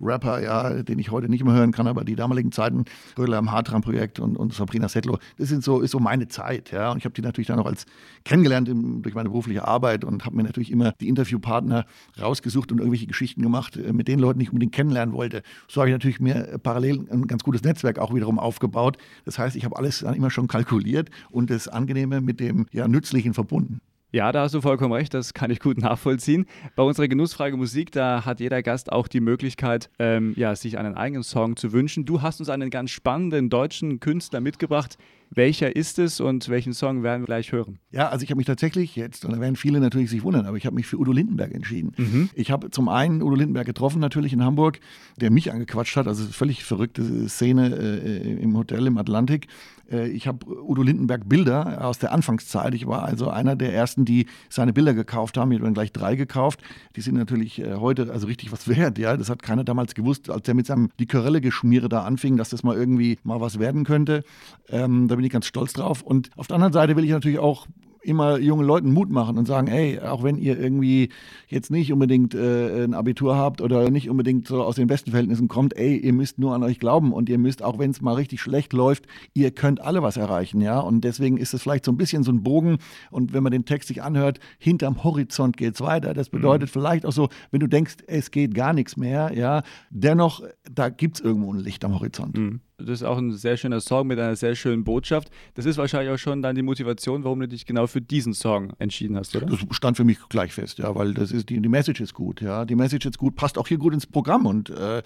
[0.00, 2.84] Rapper, ja, den ich heute nicht mehr hören kann, aber die damaligen Zeiten,
[3.18, 6.92] Rödler am Hartram-Projekt und, und Sabrina Settler, das sind so, ist so meine Zeit, ja,
[6.92, 7.86] und ich habe die natürlich dann auch als
[8.24, 11.86] kennengelernt im, durch meine berufliche Arbeit und habe mir natürlich immer die Interviewpartner
[12.20, 15.42] rausgesucht und irgendwelche Geschichten gemacht äh, mit den Leuten, die ich unbedingt kennenlernen wollte.
[15.68, 18.98] So habe ich natürlich mir parallel ein ganz gutes Netzwerk auch wiederum aufgebaut.
[19.24, 22.88] Das heißt, ich habe alles dann immer schon kalkuliert und das Angenehme mit dem ja,
[22.88, 23.80] Nützlichen verbunden.
[24.14, 26.44] Ja, da hast du vollkommen recht, das kann ich gut nachvollziehen.
[26.76, 30.94] Bei unserer Genussfrage Musik, da hat jeder Gast auch die Möglichkeit, ähm, ja, sich einen
[30.96, 32.04] eigenen Song zu wünschen.
[32.04, 34.98] Du hast uns einen ganz spannenden deutschen Künstler mitgebracht.
[35.34, 37.78] Welcher ist es und welchen Song werden wir gleich hören?
[37.90, 40.58] Ja, also ich habe mich tatsächlich jetzt, und da werden viele natürlich sich wundern, aber
[40.58, 41.92] ich habe mich für Udo Lindenberg entschieden.
[41.96, 42.28] Mhm.
[42.34, 44.78] Ich habe zum einen Udo Lindenberg getroffen, natürlich in Hamburg,
[45.18, 49.46] der mich angequatscht hat, also völlig verrückte Szene äh, im Hotel im Atlantik.
[49.90, 52.74] Äh, ich habe Udo Lindenberg Bilder aus der Anfangszeit.
[52.74, 55.52] Ich war also einer der ersten, die seine Bilder gekauft haben.
[55.52, 56.60] Ich habe dann gleich drei gekauft.
[56.96, 58.98] Die sind natürlich äh, heute also richtig was wert.
[58.98, 62.62] Ja, das hat keiner damals gewusst, als er mit seinem Likörelle-Geschmiere da anfing, dass das
[62.62, 64.24] mal irgendwie mal was werden könnte.
[64.68, 66.02] Ähm, da bin ich ganz stolz drauf.
[66.02, 67.66] Und auf der anderen Seite will ich natürlich auch
[68.02, 71.10] immer jungen Leuten Mut machen und sagen, ey, auch wenn ihr irgendwie
[71.46, 75.48] jetzt nicht unbedingt äh, ein Abitur habt oder nicht unbedingt so aus den besten Verhältnissen
[75.48, 78.14] kommt, ey, ihr müsst nur an euch glauben und ihr müsst, auch wenn es mal
[78.14, 80.80] richtig schlecht läuft, ihr könnt alle was erreichen, ja.
[80.80, 82.78] Und deswegen ist es vielleicht so ein bisschen so ein Bogen
[83.10, 86.14] und wenn man den Text sich anhört, hinterm Horizont geht es weiter.
[86.14, 86.72] Das bedeutet mhm.
[86.72, 91.16] vielleicht auch so, wenn du denkst, es geht gar nichts mehr, ja, dennoch, da gibt
[91.16, 92.36] es irgendwo ein Licht am Horizont.
[92.36, 92.60] Mhm.
[92.86, 95.30] Das ist auch ein sehr schöner Song mit einer sehr schönen Botschaft.
[95.54, 98.72] Das ist wahrscheinlich auch schon dann die Motivation, warum du dich genau für diesen Song
[98.78, 99.46] entschieden hast, oder?
[99.46, 102.40] Das stand für mich gleich fest, ja, weil das ist die, die Message ist gut,
[102.40, 102.64] ja.
[102.64, 105.02] Die Message ist gut, passt auch hier gut ins Programm und äh,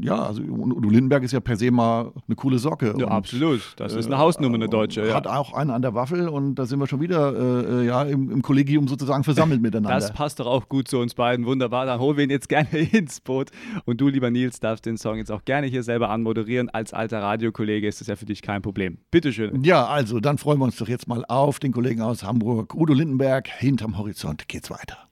[0.00, 2.94] ja, also Udo Lindenberg ist ja per se mal eine coole Socke.
[2.98, 3.60] Ja, und, absolut.
[3.76, 5.06] Das ist eine Hausnummer, eine deutsche.
[5.06, 5.14] Ja.
[5.14, 8.30] Hat auch einen an der Waffel und da sind wir schon wieder äh, ja, im,
[8.30, 9.98] im, Kollegium sozusagen versammelt miteinander.
[9.98, 11.46] Das passt doch auch gut zu uns beiden.
[11.46, 13.50] Wunderbar, dann holen wir ihn jetzt gerne ins Boot.
[13.84, 17.17] Und du, lieber Nils, darfst den Song jetzt auch gerne hier selber anmoderieren als alter
[17.20, 18.98] Radiokollege ist das ja für dich kein Problem.
[19.10, 19.62] Bitte schön.
[19.64, 22.94] Ja, also dann freuen wir uns doch jetzt mal auf den Kollegen aus Hamburg, Udo
[22.94, 23.48] Lindenberg.
[23.48, 25.08] Hinterm Horizont geht's weiter.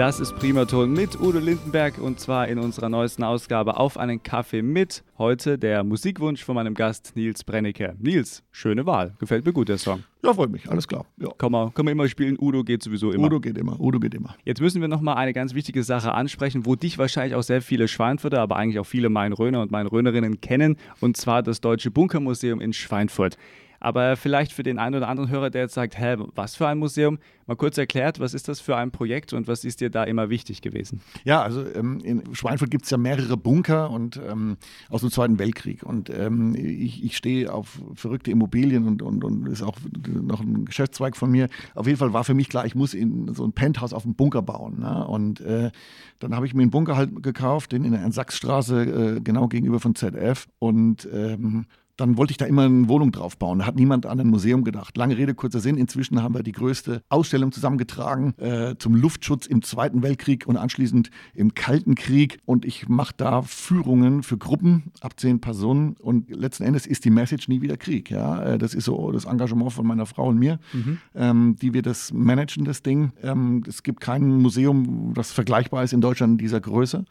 [0.00, 4.62] Das ist Primaton mit Udo Lindenberg und zwar in unserer neuesten Ausgabe auf einen Kaffee
[4.62, 5.04] mit.
[5.18, 7.94] Heute der Musikwunsch von meinem Gast Nils Brennecke.
[7.98, 9.14] Nils, schöne Wahl.
[9.18, 10.02] Gefällt mir gut der Song.
[10.24, 10.70] Ja, freut mich.
[10.70, 11.04] Alles klar.
[11.18, 11.28] Ja.
[11.36, 12.38] Kann, man, kann man immer spielen.
[12.40, 13.26] Udo geht sowieso immer.
[13.26, 13.78] Udo geht immer.
[13.78, 14.34] Udo geht immer.
[14.42, 17.86] Jetzt müssen wir nochmal eine ganz wichtige Sache ansprechen, wo dich wahrscheinlich auch sehr viele
[17.86, 20.78] Schweinfurter, aber eigentlich auch viele Main-Röner und Main-Rönerinnen kennen.
[21.00, 23.36] Und zwar das Deutsche Bunkermuseum in Schweinfurt.
[23.80, 26.78] Aber vielleicht für den einen oder anderen Hörer, der jetzt sagt, hä, was für ein
[26.78, 27.18] Museum?
[27.46, 30.30] Mal kurz erklärt, was ist das für ein Projekt und was ist dir da immer
[30.30, 31.00] wichtig gewesen?
[31.24, 34.58] Ja, also ähm, in Schweinfurt gibt es ja mehrere Bunker und ähm,
[34.90, 35.82] aus dem Zweiten Weltkrieg.
[35.82, 40.66] Und ähm, ich, ich stehe auf verrückte Immobilien und, und, und ist auch noch ein
[40.66, 41.48] Geschäftszweig von mir.
[41.74, 44.14] Auf jeden Fall war für mich klar, ich muss in so ein Penthouse auf dem
[44.14, 44.80] Bunker bauen.
[44.80, 45.06] Ne?
[45.06, 45.70] Und äh,
[46.18, 49.80] dann habe ich mir einen Bunker halt gekauft, den in der Sachsstraße, äh, genau gegenüber
[49.80, 50.46] von ZF.
[50.58, 51.66] Und ähm,
[52.00, 53.58] dann wollte ich da immer eine Wohnung drauf bauen.
[53.58, 54.96] Da hat niemand an ein Museum gedacht.
[54.96, 55.76] Lange Rede, kurzer Sinn.
[55.76, 61.10] Inzwischen haben wir die größte Ausstellung zusammengetragen äh, zum Luftschutz im Zweiten Weltkrieg und anschließend
[61.34, 62.38] im Kalten Krieg.
[62.46, 65.94] Und ich mache da Führungen für Gruppen ab zehn Personen.
[65.98, 68.10] Und letzten Endes ist die Message nie wieder Krieg.
[68.10, 68.42] Ja?
[68.42, 70.98] Äh, das ist so das Engagement von meiner Frau und mir, mhm.
[71.14, 73.12] ähm, die wir das managen, das Ding.
[73.22, 77.04] Ähm, es gibt kein Museum, das vergleichbar ist in Deutschland in dieser Größe.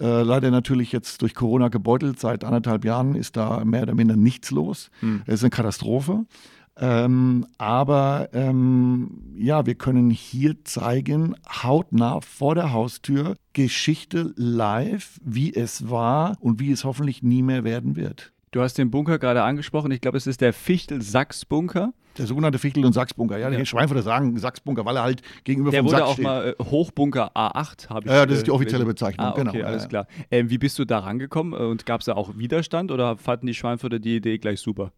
[0.00, 2.20] Äh, leider natürlich jetzt durch Corona gebeutelt.
[2.20, 4.90] Seit anderthalb Jahren ist da mehr oder minder nichts los.
[5.00, 5.22] Hm.
[5.26, 6.24] Es ist eine Katastrophe.
[6.80, 15.52] Ähm, aber ähm, ja, wir können hier zeigen, hautnah vor der Haustür, Geschichte live, wie
[15.52, 18.32] es war und wie es hoffentlich nie mehr werden wird.
[18.52, 19.90] Du hast den Bunker gerade angesprochen.
[19.90, 21.92] Ich glaube, es ist der Fichtel-Sachs-Bunker.
[22.18, 23.38] Der sogenannte Fichtel- und Sachsbunker.
[23.38, 23.58] Ja, ja.
[23.58, 26.24] die Schweinfurter sagen Sachsbunker, weil er halt gegenüber der vom wurde Sachs auch steht.
[26.24, 28.84] mal äh, Hochbunker A8, habe ich Ja, das ist die offizielle.
[28.84, 29.88] Bezeichnung, Ah, okay, genau, alles ja.
[29.88, 30.06] klar.
[30.30, 33.46] Ähm, wie bist du da rangekommen äh, und gab es da auch Widerstand oder fanden
[33.46, 34.92] die Schweinfurter die Idee gleich super?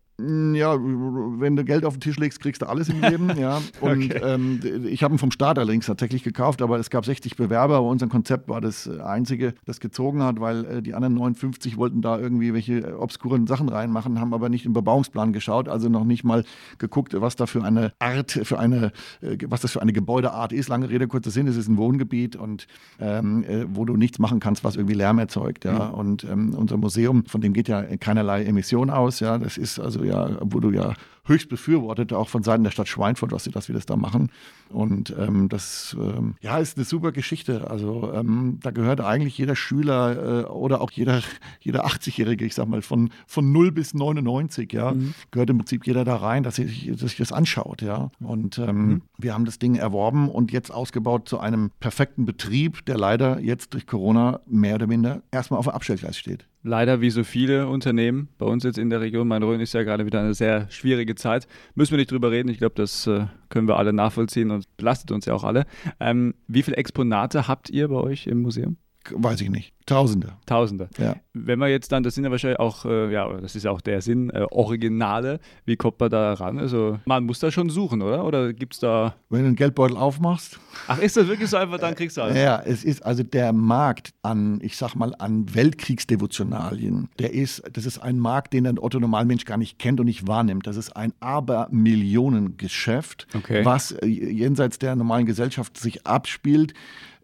[0.54, 3.30] Ja, wenn du Geld auf den Tisch legst, kriegst du alles im Leben.
[3.38, 3.60] ja.
[3.80, 7.76] Und ähm, ich habe ihn vom Staat allerdings tatsächlich gekauft, aber es gab 60 Bewerber.
[7.76, 11.76] Aber unser Konzept war das äh, einzige, das gezogen hat, weil äh, die anderen 59
[11.76, 15.88] wollten da irgendwie welche äh, obskuren Sachen reinmachen, haben aber nicht im Bebauungsplan geschaut, also
[15.88, 16.44] noch nicht mal
[16.78, 20.68] geguckt, was da für eine Art, für eine, äh, was das für eine Gebäudeart ist.
[20.68, 22.66] Lange Rede, kurzer Sinn, es ist ein Wohngebiet und
[22.98, 25.64] ähm, äh, wo du nichts machen kannst, was irgendwie Lärm erzeugt.
[25.64, 25.88] Ja.
[25.88, 29.20] Und ähm, unser Museum, von dem geht ja keinerlei Emission aus.
[29.20, 29.38] Ja.
[29.38, 33.32] Das ist also ja, wo du ja höchst befürwortet, auch von Seiten der Stadt Schweinfurt,
[33.32, 34.30] was sie, dass wir das da machen.
[34.68, 37.70] Und ähm, das ähm, ja, ist eine super Geschichte.
[37.70, 41.22] Also ähm, da gehört eigentlich jeder Schüler äh, oder auch jeder,
[41.60, 44.94] jeder 80-Jährige, ich sag mal, von, von 0 bis 99, ja,
[45.30, 48.10] gehört im Prinzip jeder da rein, dass sich, dass sich das anschaut, ja.
[48.20, 52.96] Und ähm, wir haben das Ding erworben und jetzt ausgebaut zu einem perfekten Betrieb, der
[52.96, 56.46] leider jetzt durch Corona mehr oder minder erstmal auf der Abstellgleis steht.
[56.62, 60.04] Leider wie so viele Unternehmen bei uns jetzt in der Region Main-Rhön ist ja gerade
[60.04, 61.46] wieder eine sehr schwierige Zeit.
[61.74, 62.48] Müssen wir nicht drüber reden.
[62.48, 65.66] Ich glaube, das äh, können wir alle nachvollziehen und belastet uns ja auch alle.
[65.98, 68.76] Ähm, wie viele Exponate habt ihr bei euch im Museum?
[69.12, 69.72] Weiß ich nicht.
[69.86, 70.34] Tausende.
[70.46, 70.88] Tausende.
[70.98, 71.16] Ja.
[71.32, 73.80] Wenn man jetzt dann, das sind ja wahrscheinlich auch, äh, ja, das ist ja auch
[73.80, 75.40] der Sinn, äh, Originale.
[75.64, 76.58] Wie kommt man da ran?
[76.58, 78.24] Also man muss da schon suchen, oder?
[78.24, 79.16] Oder gibt es da.
[79.30, 82.36] Wenn du einen Geldbeutel aufmachst, Ach, ist das wirklich so einfach, dann kriegst du alles?
[82.36, 87.08] Ja, es ist also der Markt an, ich sag mal, an Weltkriegsdevotionalien.
[87.18, 90.28] Der ist, das ist ein Markt, den ein Otto Normalmensch gar nicht kennt und nicht
[90.28, 90.66] wahrnimmt.
[90.66, 93.64] Das ist ein Abermillionengeschäft, Okay.
[93.64, 96.74] was äh, jenseits der normalen Gesellschaft sich abspielt.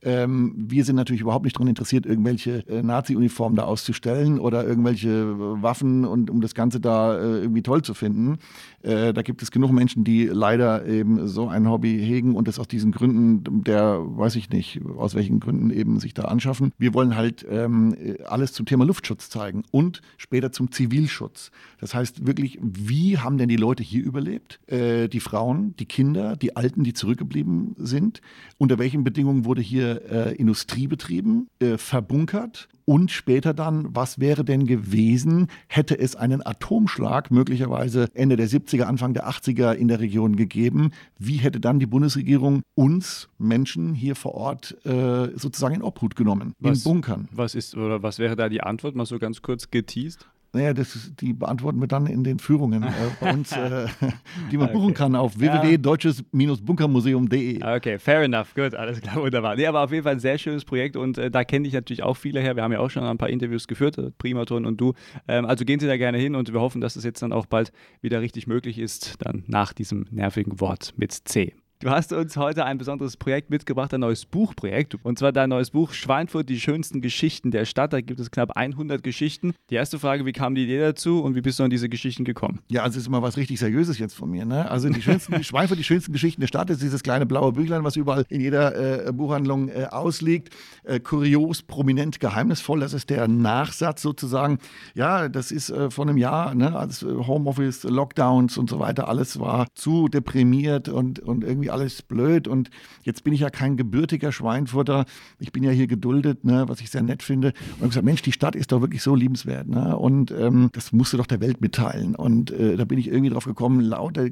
[0.06, 5.08] Ähm, wir sind natürlich überhaupt nicht daran interessiert, irgendwelche äh, Nazi-Uniformen da auszustellen oder irgendwelche
[5.08, 8.38] äh, Waffen und um das Ganze da äh, irgendwie toll zu finden.
[8.82, 12.60] Äh, da gibt es genug Menschen, die leider eben so ein Hobby hegen und das
[12.60, 16.70] aus diesen Gründen, der weiß ich nicht, aus welchen Gründen eben sich da anschaffen.
[16.78, 21.50] Wir wollen halt ähm, äh, alles zum Thema Luftschutz zeigen und später zum Zivilschutz.
[21.80, 24.60] Das heißt wirklich, wie haben denn die Leute hier überlebt?
[24.68, 28.20] Äh, die Frauen, die Kinder, die Alten, die zurückgeblieben sind.
[28.56, 32.68] Unter welchen Bedingungen wurde hier äh, Industrie betrieben, äh, verbunkert?
[32.88, 38.84] Und später dann, was wäre denn gewesen, hätte es einen Atomschlag möglicherweise Ende der 70er,
[38.84, 40.92] Anfang der 80er in der Region gegeben?
[41.18, 46.52] Wie hätte dann die Bundesregierung uns Menschen hier vor Ort äh, sozusagen in Obhut genommen,
[46.60, 47.28] Was- in Bunkern?
[47.32, 48.94] Was ist, oder was wäre da die Antwort?
[48.94, 50.28] Mal so ganz kurz geteased.
[50.52, 52.88] Naja, das, die beantworten wir dann in den Führungen äh,
[53.20, 53.86] bei uns, äh,
[54.50, 54.76] die man Okay.
[54.78, 55.62] buchen kann auf Ja.
[55.62, 57.62] www.deutsches-bunkermuseum.de.
[57.62, 58.54] Okay, fair enough.
[58.54, 59.56] Gut, alles klar, wunderbar.
[59.56, 62.02] Nee, aber auf jeden Fall ein sehr schönes Projekt und äh, da kenne ich natürlich
[62.02, 62.56] auch viele her.
[62.56, 64.94] Wir haben ja auch schon ein paar Interviews geführt, äh, Primaton und du.
[65.28, 67.46] Ähm, also gehen Sie da gerne hin und wir hoffen, dass es jetzt dann auch
[67.46, 71.54] bald wieder richtig möglich ist, dann nach diesem nervigen Wort mit C.
[71.78, 74.96] Du hast uns heute ein besonderes Projekt mitgebracht, ein neues Buchprojekt.
[75.02, 77.92] Und zwar dein neues Buch Schweinfurt, die schönsten Geschichten der Stadt.
[77.92, 79.52] Da gibt es knapp 100 Geschichten.
[79.68, 82.24] Die erste Frage, wie kam die Idee dazu und wie bist du an diese Geschichten
[82.24, 82.60] gekommen?
[82.70, 84.46] Ja, also es ist immer was richtig Seriöses jetzt von mir.
[84.46, 84.70] Ne?
[84.70, 87.96] Also die schönsten, Schweinfurt, die schönsten Geschichten der Stadt ist dieses kleine blaue Büchlein, was
[87.96, 90.54] überall in jeder äh, Buchhandlung äh, ausliegt.
[90.82, 92.80] Äh, kurios, prominent, geheimnisvoll.
[92.80, 94.60] Das ist der Nachsatz sozusagen.
[94.94, 99.38] Ja, das ist äh, vor einem Jahr, ne, als Homeoffice, Lockdowns und so weiter, alles
[99.38, 102.48] war zu deprimiert und, und irgendwie alles blöd.
[102.48, 102.70] Und
[103.02, 105.04] jetzt bin ich ja kein gebürtiger Schweinfurter.
[105.38, 107.48] Ich bin ja hier geduldet, ne, was ich sehr nett finde.
[107.48, 109.68] Und habe gesagt, Mensch, die Stadt ist doch wirklich so liebenswert.
[109.68, 109.96] Ne?
[109.96, 112.14] Und ähm, das musst du doch der Welt mitteilen.
[112.14, 114.26] Und äh, da bin ich irgendwie drauf gekommen, lauter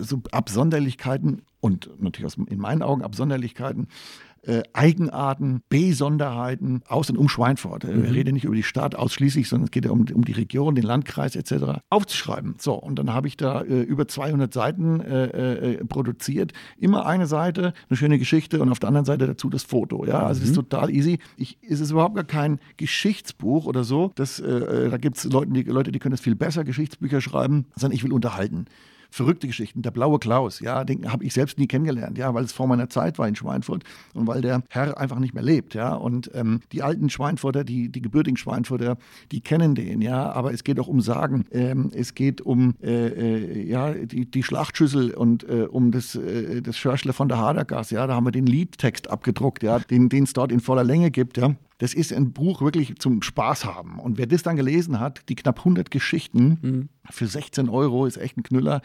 [0.00, 3.88] so Absonderlichkeiten und natürlich aus, in meinen Augen Absonderlichkeiten,
[4.48, 7.84] äh, Eigenarten, Besonderheiten aus und um Schweinfurt.
[7.84, 10.32] Äh, Wir reden nicht über die Stadt ausschließlich, sondern es geht ja um, um die
[10.32, 11.80] Region, den Landkreis etc.
[11.90, 12.56] aufzuschreiben.
[12.58, 16.52] So, und dann habe ich da äh, über 200 Seiten äh, äh, produziert.
[16.78, 20.06] Immer eine Seite, eine schöne Geschichte und auf der anderen Seite dazu das Foto.
[20.06, 21.18] Ja, also das ist total easy.
[21.36, 24.12] Ich, es ist überhaupt gar kein Geschichtsbuch oder so.
[24.14, 27.94] Das, da gibt es Leute die, Leute, die können das viel besser, Geschichtsbücher schreiben, sondern
[27.94, 28.66] ich will unterhalten
[29.10, 29.82] verrückte Geschichten.
[29.82, 32.88] Der blaue Klaus, ja, den habe ich selbst nie kennengelernt, ja, weil es vor meiner
[32.88, 35.94] Zeit war in Schweinfurt und weil der Herr einfach nicht mehr lebt, ja.
[35.94, 38.98] Und ähm, die alten Schweinfurter, die, die gebürtigen Schweinfurter,
[39.32, 40.30] die kennen den, ja.
[40.32, 44.42] Aber es geht auch um Sagen, ähm, es geht um äh, äh, ja, die, die
[44.42, 48.06] Schlachtschüssel und äh, um das, äh, das Schörschle von der Hadergasse, ja.
[48.06, 51.54] Da haben wir den Liedtext abgedruckt, ja, den es dort in voller Länge gibt, ja.
[51.78, 53.98] Das ist ein Buch wirklich zum Spaß haben.
[54.00, 58.36] Und wer das dann gelesen hat, die knapp 100 Geschichten für 16 Euro, ist echt
[58.36, 58.82] ein Knüller.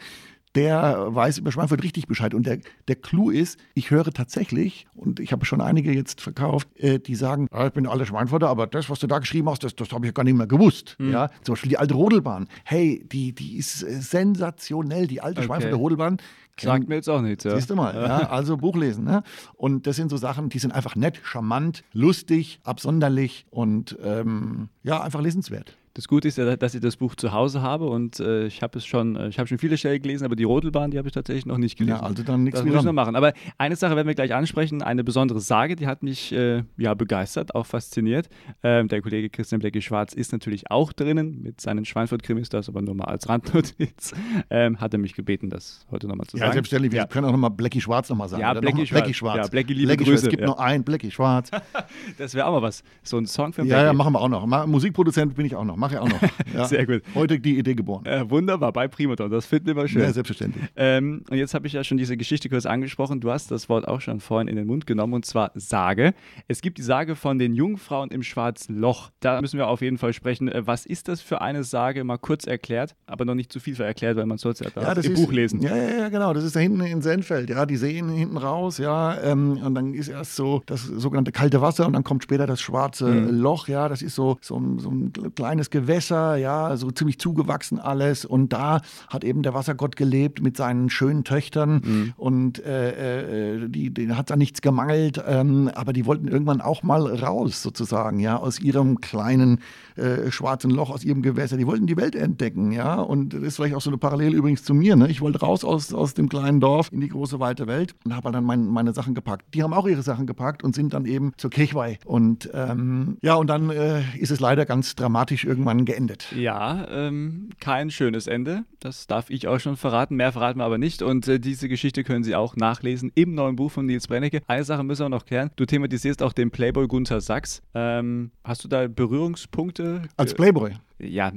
[0.54, 2.34] Der weiß über Schweinfurt richtig Bescheid.
[2.34, 6.68] Und der, der Clou ist, ich höre tatsächlich, und ich habe schon einige jetzt verkauft,
[6.76, 9.64] äh, die sagen, ah, ich bin alle Schweinfurter, aber das, was du da geschrieben hast,
[9.64, 10.96] das, das habe ich gar nicht mehr gewusst.
[10.98, 11.12] Mhm.
[11.12, 12.48] Ja, zum Beispiel die alte Rodelbahn.
[12.64, 15.46] Hey, die, die ist äh, sensationell, die alte okay.
[15.46, 16.18] Schweinfurter Rodelbahn.
[16.56, 17.56] Sagt mir jetzt auch nichts, ja.
[17.56, 19.04] Siehst du mal, ja, also Buch lesen.
[19.04, 19.24] Ne?
[19.54, 25.02] Und das sind so Sachen, die sind einfach nett, charmant, lustig, absonderlich und ähm, ja,
[25.02, 25.76] einfach lesenswert.
[25.96, 28.78] Das Gute ist ja, dass ich das Buch zu Hause habe und äh, ich habe
[28.78, 31.14] es schon, äh, ich habe schon viele Stellen gelesen, aber die Rodelbahn, die habe ich
[31.14, 31.98] tatsächlich noch nicht gelesen.
[31.98, 33.14] Ja, also dann nichts Das muss ich noch machen.
[33.14, 36.94] Aber eine Sache werden wir gleich ansprechen, eine besondere Sage, die hat mich äh, ja
[36.94, 38.28] begeistert, auch fasziniert.
[38.64, 42.96] Ähm, der Kollege Christian Blecki-Schwarz ist natürlich auch drinnen mit seinen Schweinfurt-Krimis, das aber nur
[42.96, 44.12] mal als Randnotiz.
[44.50, 46.50] Ähm, hat er mich gebeten, das heute nochmal zu ja, sagen.
[46.50, 46.92] Ja, selbstverständlich.
[46.92, 48.42] Wir können auch nochmal Blecki-Schwarz nochmal sagen.
[48.42, 49.36] Ja, Blecki-Schwarz.
[49.36, 50.24] Ja, Blecki, liebe Blackie Grüße.
[50.24, 50.46] Es gibt ja.
[50.46, 51.50] noch einen, Blecki-Schwarz.
[52.18, 52.82] das wäre auch mal was.
[53.02, 53.80] So ein Song für Blackie.
[53.80, 54.66] Ja, ja, machen wir auch noch.
[54.66, 55.76] Musikproduzent bin ich auch noch.
[55.84, 56.20] Mache ich auch noch.
[56.54, 56.66] Ja.
[56.66, 57.02] Sehr gut.
[57.16, 58.06] Heute die Idee geboren.
[58.06, 60.02] Äh, wunderbar, bei Primaton, das finden wir schön.
[60.02, 60.64] Ja, selbstverständlich.
[60.76, 63.20] Ähm, und jetzt habe ich ja schon diese Geschichte kurz angesprochen.
[63.20, 66.14] Du hast das Wort auch schon vorhin in den Mund genommen und zwar Sage.
[66.46, 69.10] Es gibt die Sage von den Jungfrauen im Schwarzen Loch.
[69.18, 70.48] Da müssen wir auf jeden Fall sprechen.
[70.48, 72.04] Äh, was ist das für eine Sage?
[72.04, 74.92] Mal kurz erklärt, aber noch nicht zu viel erklärt, weil man soll es ja, ja
[74.92, 75.60] im ist, Buch lesen.
[75.60, 76.34] Ja, ja, ja, genau.
[76.34, 77.50] Das ist da hinten in Senfeld.
[77.50, 79.20] Ja, die sehen hinten raus, ja.
[79.22, 82.60] Ähm, und dann ist erst so das sogenannte kalte Wasser und dann kommt später das
[82.60, 83.40] schwarze mhm.
[83.40, 83.66] Loch.
[83.66, 88.24] Ja, das ist so, so, so ein kleines Gewässer, ja, so ziemlich zu zugewachsen alles.
[88.24, 91.80] Und da hat eben der Wassergott gelebt mit seinen schönen Töchtern.
[91.84, 92.12] Mhm.
[92.16, 95.22] Und äh, äh, die, denen hat da nichts gemangelt.
[95.26, 99.60] Ähm, aber die wollten irgendwann auch mal raus, sozusagen, ja, aus ihrem kleinen
[99.96, 101.56] äh, schwarzen Loch, aus ihrem Gewässer.
[101.56, 103.00] Die wollten die Welt entdecken, ja.
[103.00, 104.94] Und das ist vielleicht auch so eine Parallele übrigens zu mir.
[104.94, 105.08] Ne?
[105.08, 108.30] Ich wollte raus aus, aus dem kleinen Dorf in die große, weite Welt und habe
[108.30, 109.46] dann mein, meine Sachen gepackt.
[109.54, 111.98] Die haben auch ihre Sachen gepackt und sind dann eben zur Kirchweih.
[112.04, 116.32] Und ähm, ja, und dann äh, ist es leider ganz dramatisch irgendwann geendet.
[116.36, 118.64] Ja, ähm, kein schönes Ende.
[118.80, 120.16] Das darf ich auch schon verraten.
[120.16, 121.02] Mehr verraten wir aber nicht.
[121.02, 124.42] Und äh, diese Geschichte können Sie auch nachlesen im neuen Buch von Nils Brennecke.
[124.46, 125.50] Eine Sache müssen wir noch klären.
[125.56, 127.62] Du thematisierst auch den Playboy Gunther Sachs.
[127.74, 130.02] Ähm, hast du da Berührungspunkte?
[130.16, 130.72] Als Playboy?
[131.06, 131.32] Ja,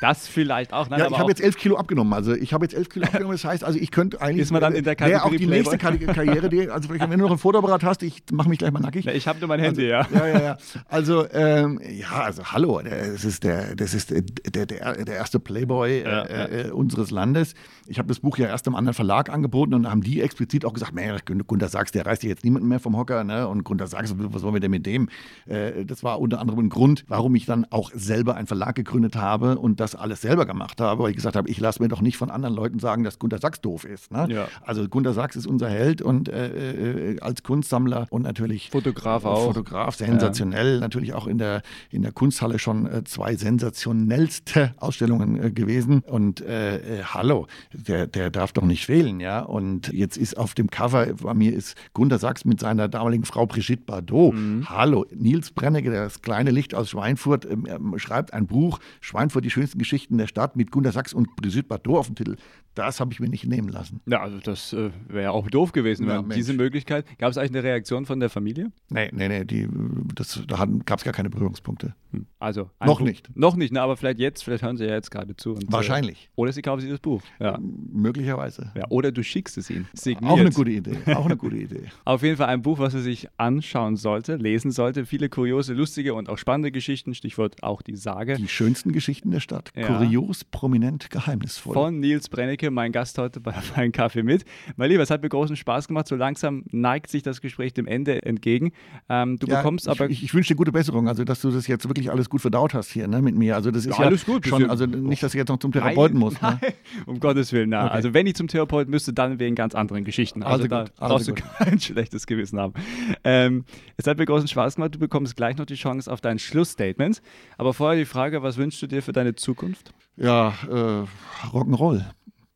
[0.00, 0.88] das vielleicht auch.
[0.88, 2.12] Nein, ja, ich habe jetzt elf Kilo abgenommen.
[2.12, 3.32] Also ich habe jetzt elf Kilo abgenommen.
[3.32, 4.42] Das heißt, also ich könnte eigentlich.
[4.42, 6.48] Ist man dann in der Kategorie auch die nächste Karriere.
[6.48, 9.06] Die, also wenn du noch ein Fotoapparat hast, ich mache mich gleich mal nackig.
[9.06, 10.26] Ich habe nur mein Handy, also, ja.
[10.26, 10.56] Ja, ja, ja.
[10.88, 16.02] Also ähm, ja, also hallo, das ist der, das ist der, der, der erste Playboy
[16.02, 16.72] ja, äh, ja.
[16.72, 17.54] unseres Landes.
[17.86, 20.72] Ich habe das Buch ja erst im anderen Verlag angeboten und haben die explizit auch
[20.72, 21.16] gesagt, naja,
[21.46, 23.46] Gunter Sachs, der reißt ja jetzt niemanden mehr vom Hocker, ne?
[23.48, 25.08] Und Gunter Sachs, was wollen wir denn mit dem?
[25.46, 28.95] Äh, das war unter anderem ein Grund, warum ich dann auch selber einen Verlag gegründet
[29.16, 32.00] habe und das alles selber gemacht habe, weil ich gesagt habe, ich lasse mir doch
[32.00, 34.10] nicht von anderen Leuten sagen, dass Gunter Sachs doof ist.
[34.10, 34.26] Ne?
[34.30, 34.48] Ja.
[34.64, 39.46] Also Gunter Sachs ist unser Held und äh, äh, als Kunstsammler und natürlich Fotograf auch.
[39.46, 40.74] Fotograf, sensationell.
[40.74, 40.80] Ja.
[40.80, 46.00] Natürlich auch in der, in der Kunsthalle schon äh, zwei sensationellste Ausstellungen äh, gewesen.
[46.00, 49.40] Und äh, äh, hallo, der, der darf doch nicht fehlen, ja.
[49.40, 53.46] Und jetzt ist auf dem Cover bei mir ist Gunter Sachs mit seiner damaligen Frau
[53.46, 54.34] Brigitte Bardot.
[54.34, 54.68] Mhm.
[54.68, 59.78] Hallo, Nils Brennecke, das kleine Licht aus Schweinfurt, ähm, schreibt ein Buch, Schweinfurt, die schönsten
[59.78, 62.36] Geschichten der Stadt mit Gunter Sachs und Brigitte Bardot auf dem Titel.
[62.74, 64.02] Das habe ich mir nicht nehmen lassen.
[64.06, 67.06] Ja, also das äh, wäre ja auch doof gewesen, ja, diese Möglichkeit.
[67.18, 68.70] Gab es eigentlich eine Reaktion von der Familie?
[68.90, 69.66] Nee, nee, nee, die,
[70.14, 71.94] das, da gab es gar keine Berührungspunkte.
[72.12, 72.26] Hm.
[72.38, 73.34] Also noch Buch, nicht.
[73.34, 75.54] Noch nicht, ne, aber vielleicht jetzt, vielleicht hören sie ja jetzt gerade zu.
[75.54, 76.26] Und, äh, Wahrscheinlich.
[76.26, 77.22] Äh, oder sie kaufen sich das Buch.
[77.40, 77.58] Ja.
[77.58, 78.72] Möglicherweise.
[78.76, 79.88] Ja, oder du schickst es ihnen.
[79.94, 80.30] Signiert.
[80.30, 81.14] Auch eine gute Idee.
[81.14, 81.84] Auch eine gute Idee.
[82.04, 85.06] Auf jeden Fall ein Buch, was er sich anschauen sollte, lesen sollte.
[85.06, 87.14] Viele kuriose, lustige und auch spannende Geschichten.
[87.14, 88.36] Stichwort auch die Sage.
[88.36, 89.70] Die schönsten Geschichten der Statt.
[89.76, 89.86] Ja.
[89.86, 91.72] Kurios, prominent, geheimnisvoll.
[91.72, 94.44] Von Nils Brennecke, mein Gast heute bei Fein Kaffee mit.
[94.76, 96.08] Mein Lieber, es hat mir großen Spaß gemacht.
[96.08, 98.72] So langsam neigt sich das Gespräch dem Ende entgegen.
[99.08, 100.10] Ähm, du ja, bekommst aber.
[100.10, 102.74] Ich, ich, wünsche dir gute Besserung, also dass du das jetzt wirklich alles gut verdaut
[102.74, 103.54] hast hier ne, mit mir.
[103.54, 104.44] Also das ist ja, alles gut.
[104.46, 106.40] Schon, also nicht, dass ich jetzt noch zum Therapeuten muss.
[106.42, 106.58] Ne?
[107.06, 107.70] um Gottes Willen.
[107.70, 107.86] Na.
[107.86, 107.94] Okay.
[107.94, 110.42] Also wenn ich zum Therapeuten müsste, dann wegen ganz anderen Geschichten.
[110.42, 111.38] Also, also da gut, also brauchst gut.
[111.38, 112.74] du kein schlechtes Gewissen haben.
[113.22, 113.64] Ähm,
[113.96, 114.96] es hat mir großen Spaß gemacht.
[114.96, 117.22] Du bekommst gleich noch die Chance auf dein Schlussstatement.
[117.58, 119.92] Aber vorher die Frage, was wünschst du dir für deine Zukunft?
[120.16, 121.04] Ja, äh,
[121.48, 122.04] Rock'n'Roll.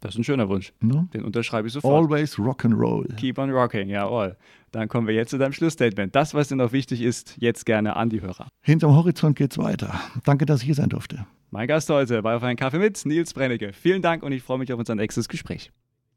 [0.01, 0.73] Das ist ein schöner Wunsch.
[0.81, 1.07] No?
[1.13, 1.95] Den unterschreibe ich sofort.
[1.95, 3.07] Always rock and roll.
[3.19, 4.37] Keep on rocking, jawohl.
[4.73, 6.17] Dann kommen wir jetzt zu deinem Schlussstatement.
[6.17, 8.49] Das, was dir noch wichtig ist, jetzt gerne an die Hörer.
[8.63, 10.01] Hinterm Horizont geht's weiter.
[10.25, 11.27] Danke, dass ich hier sein durfte.
[11.51, 13.73] Mein Gast heute bei Auf einen Kaffee mit Nils Brennecke.
[13.75, 15.71] Vielen Dank und ich freue mich auf unser nächstes Gespräch.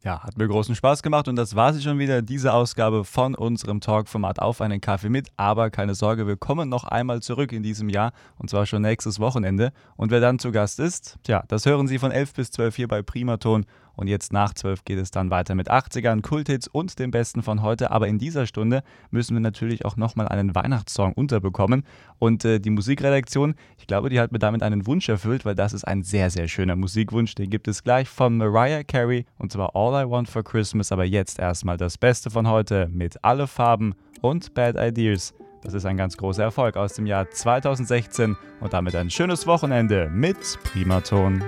[0.06, 3.36] Ja, hat mir großen Spaß gemacht und das war sie schon wieder, diese Ausgabe von
[3.36, 5.30] unserem Talkformat Auf einen Kaffee mit.
[5.38, 9.22] Aber keine Sorge, wir kommen noch einmal zurück in diesem Jahr und zwar schon nächstes
[9.22, 9.72] Wochenende.
[9.96, 12.88] Und wer dann zu Gast ist, tja, das hören Sie von 11 bis 12 hier
[12.90, 17.12] bei Primaton Und jetzt nach 12 geht es dann weiter mit 80ern, Kulthits und dem
[17.12, 17.92] Besten von heute.
[17.92, 21.86] Aber in dieser Stunde müssen wir natürlich auch nochmal einen Weihnachtssong unterbekommen.
[22.20, 25.74] Und äh, die Musikredaktion, ich glaube, die hat mir damit einen Wunsch erfüllt, weil das
[25.74, 27.36] ist ein sehr, sehr schöner Musikwunsch.
[27.36, 30.92] Den gibt es gleich von Mariah Carey und zwar All I Want for Christmas.
[30.92, 35.34] Aber jetzt erstmal das Beste von heute mit Alle Farben und Bad Ideas.
[35.62, 40.10] Das ist ein ganz großer Erfolg aus dem Jahr 2016 und damit ein schönes Wochenende
[40.10, 41.42] mit Primaton.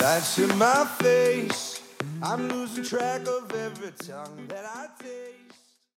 [0.00, 1.82] Lights in my face.
[2.22, 5.47] I'm losing track of every tongue that I take.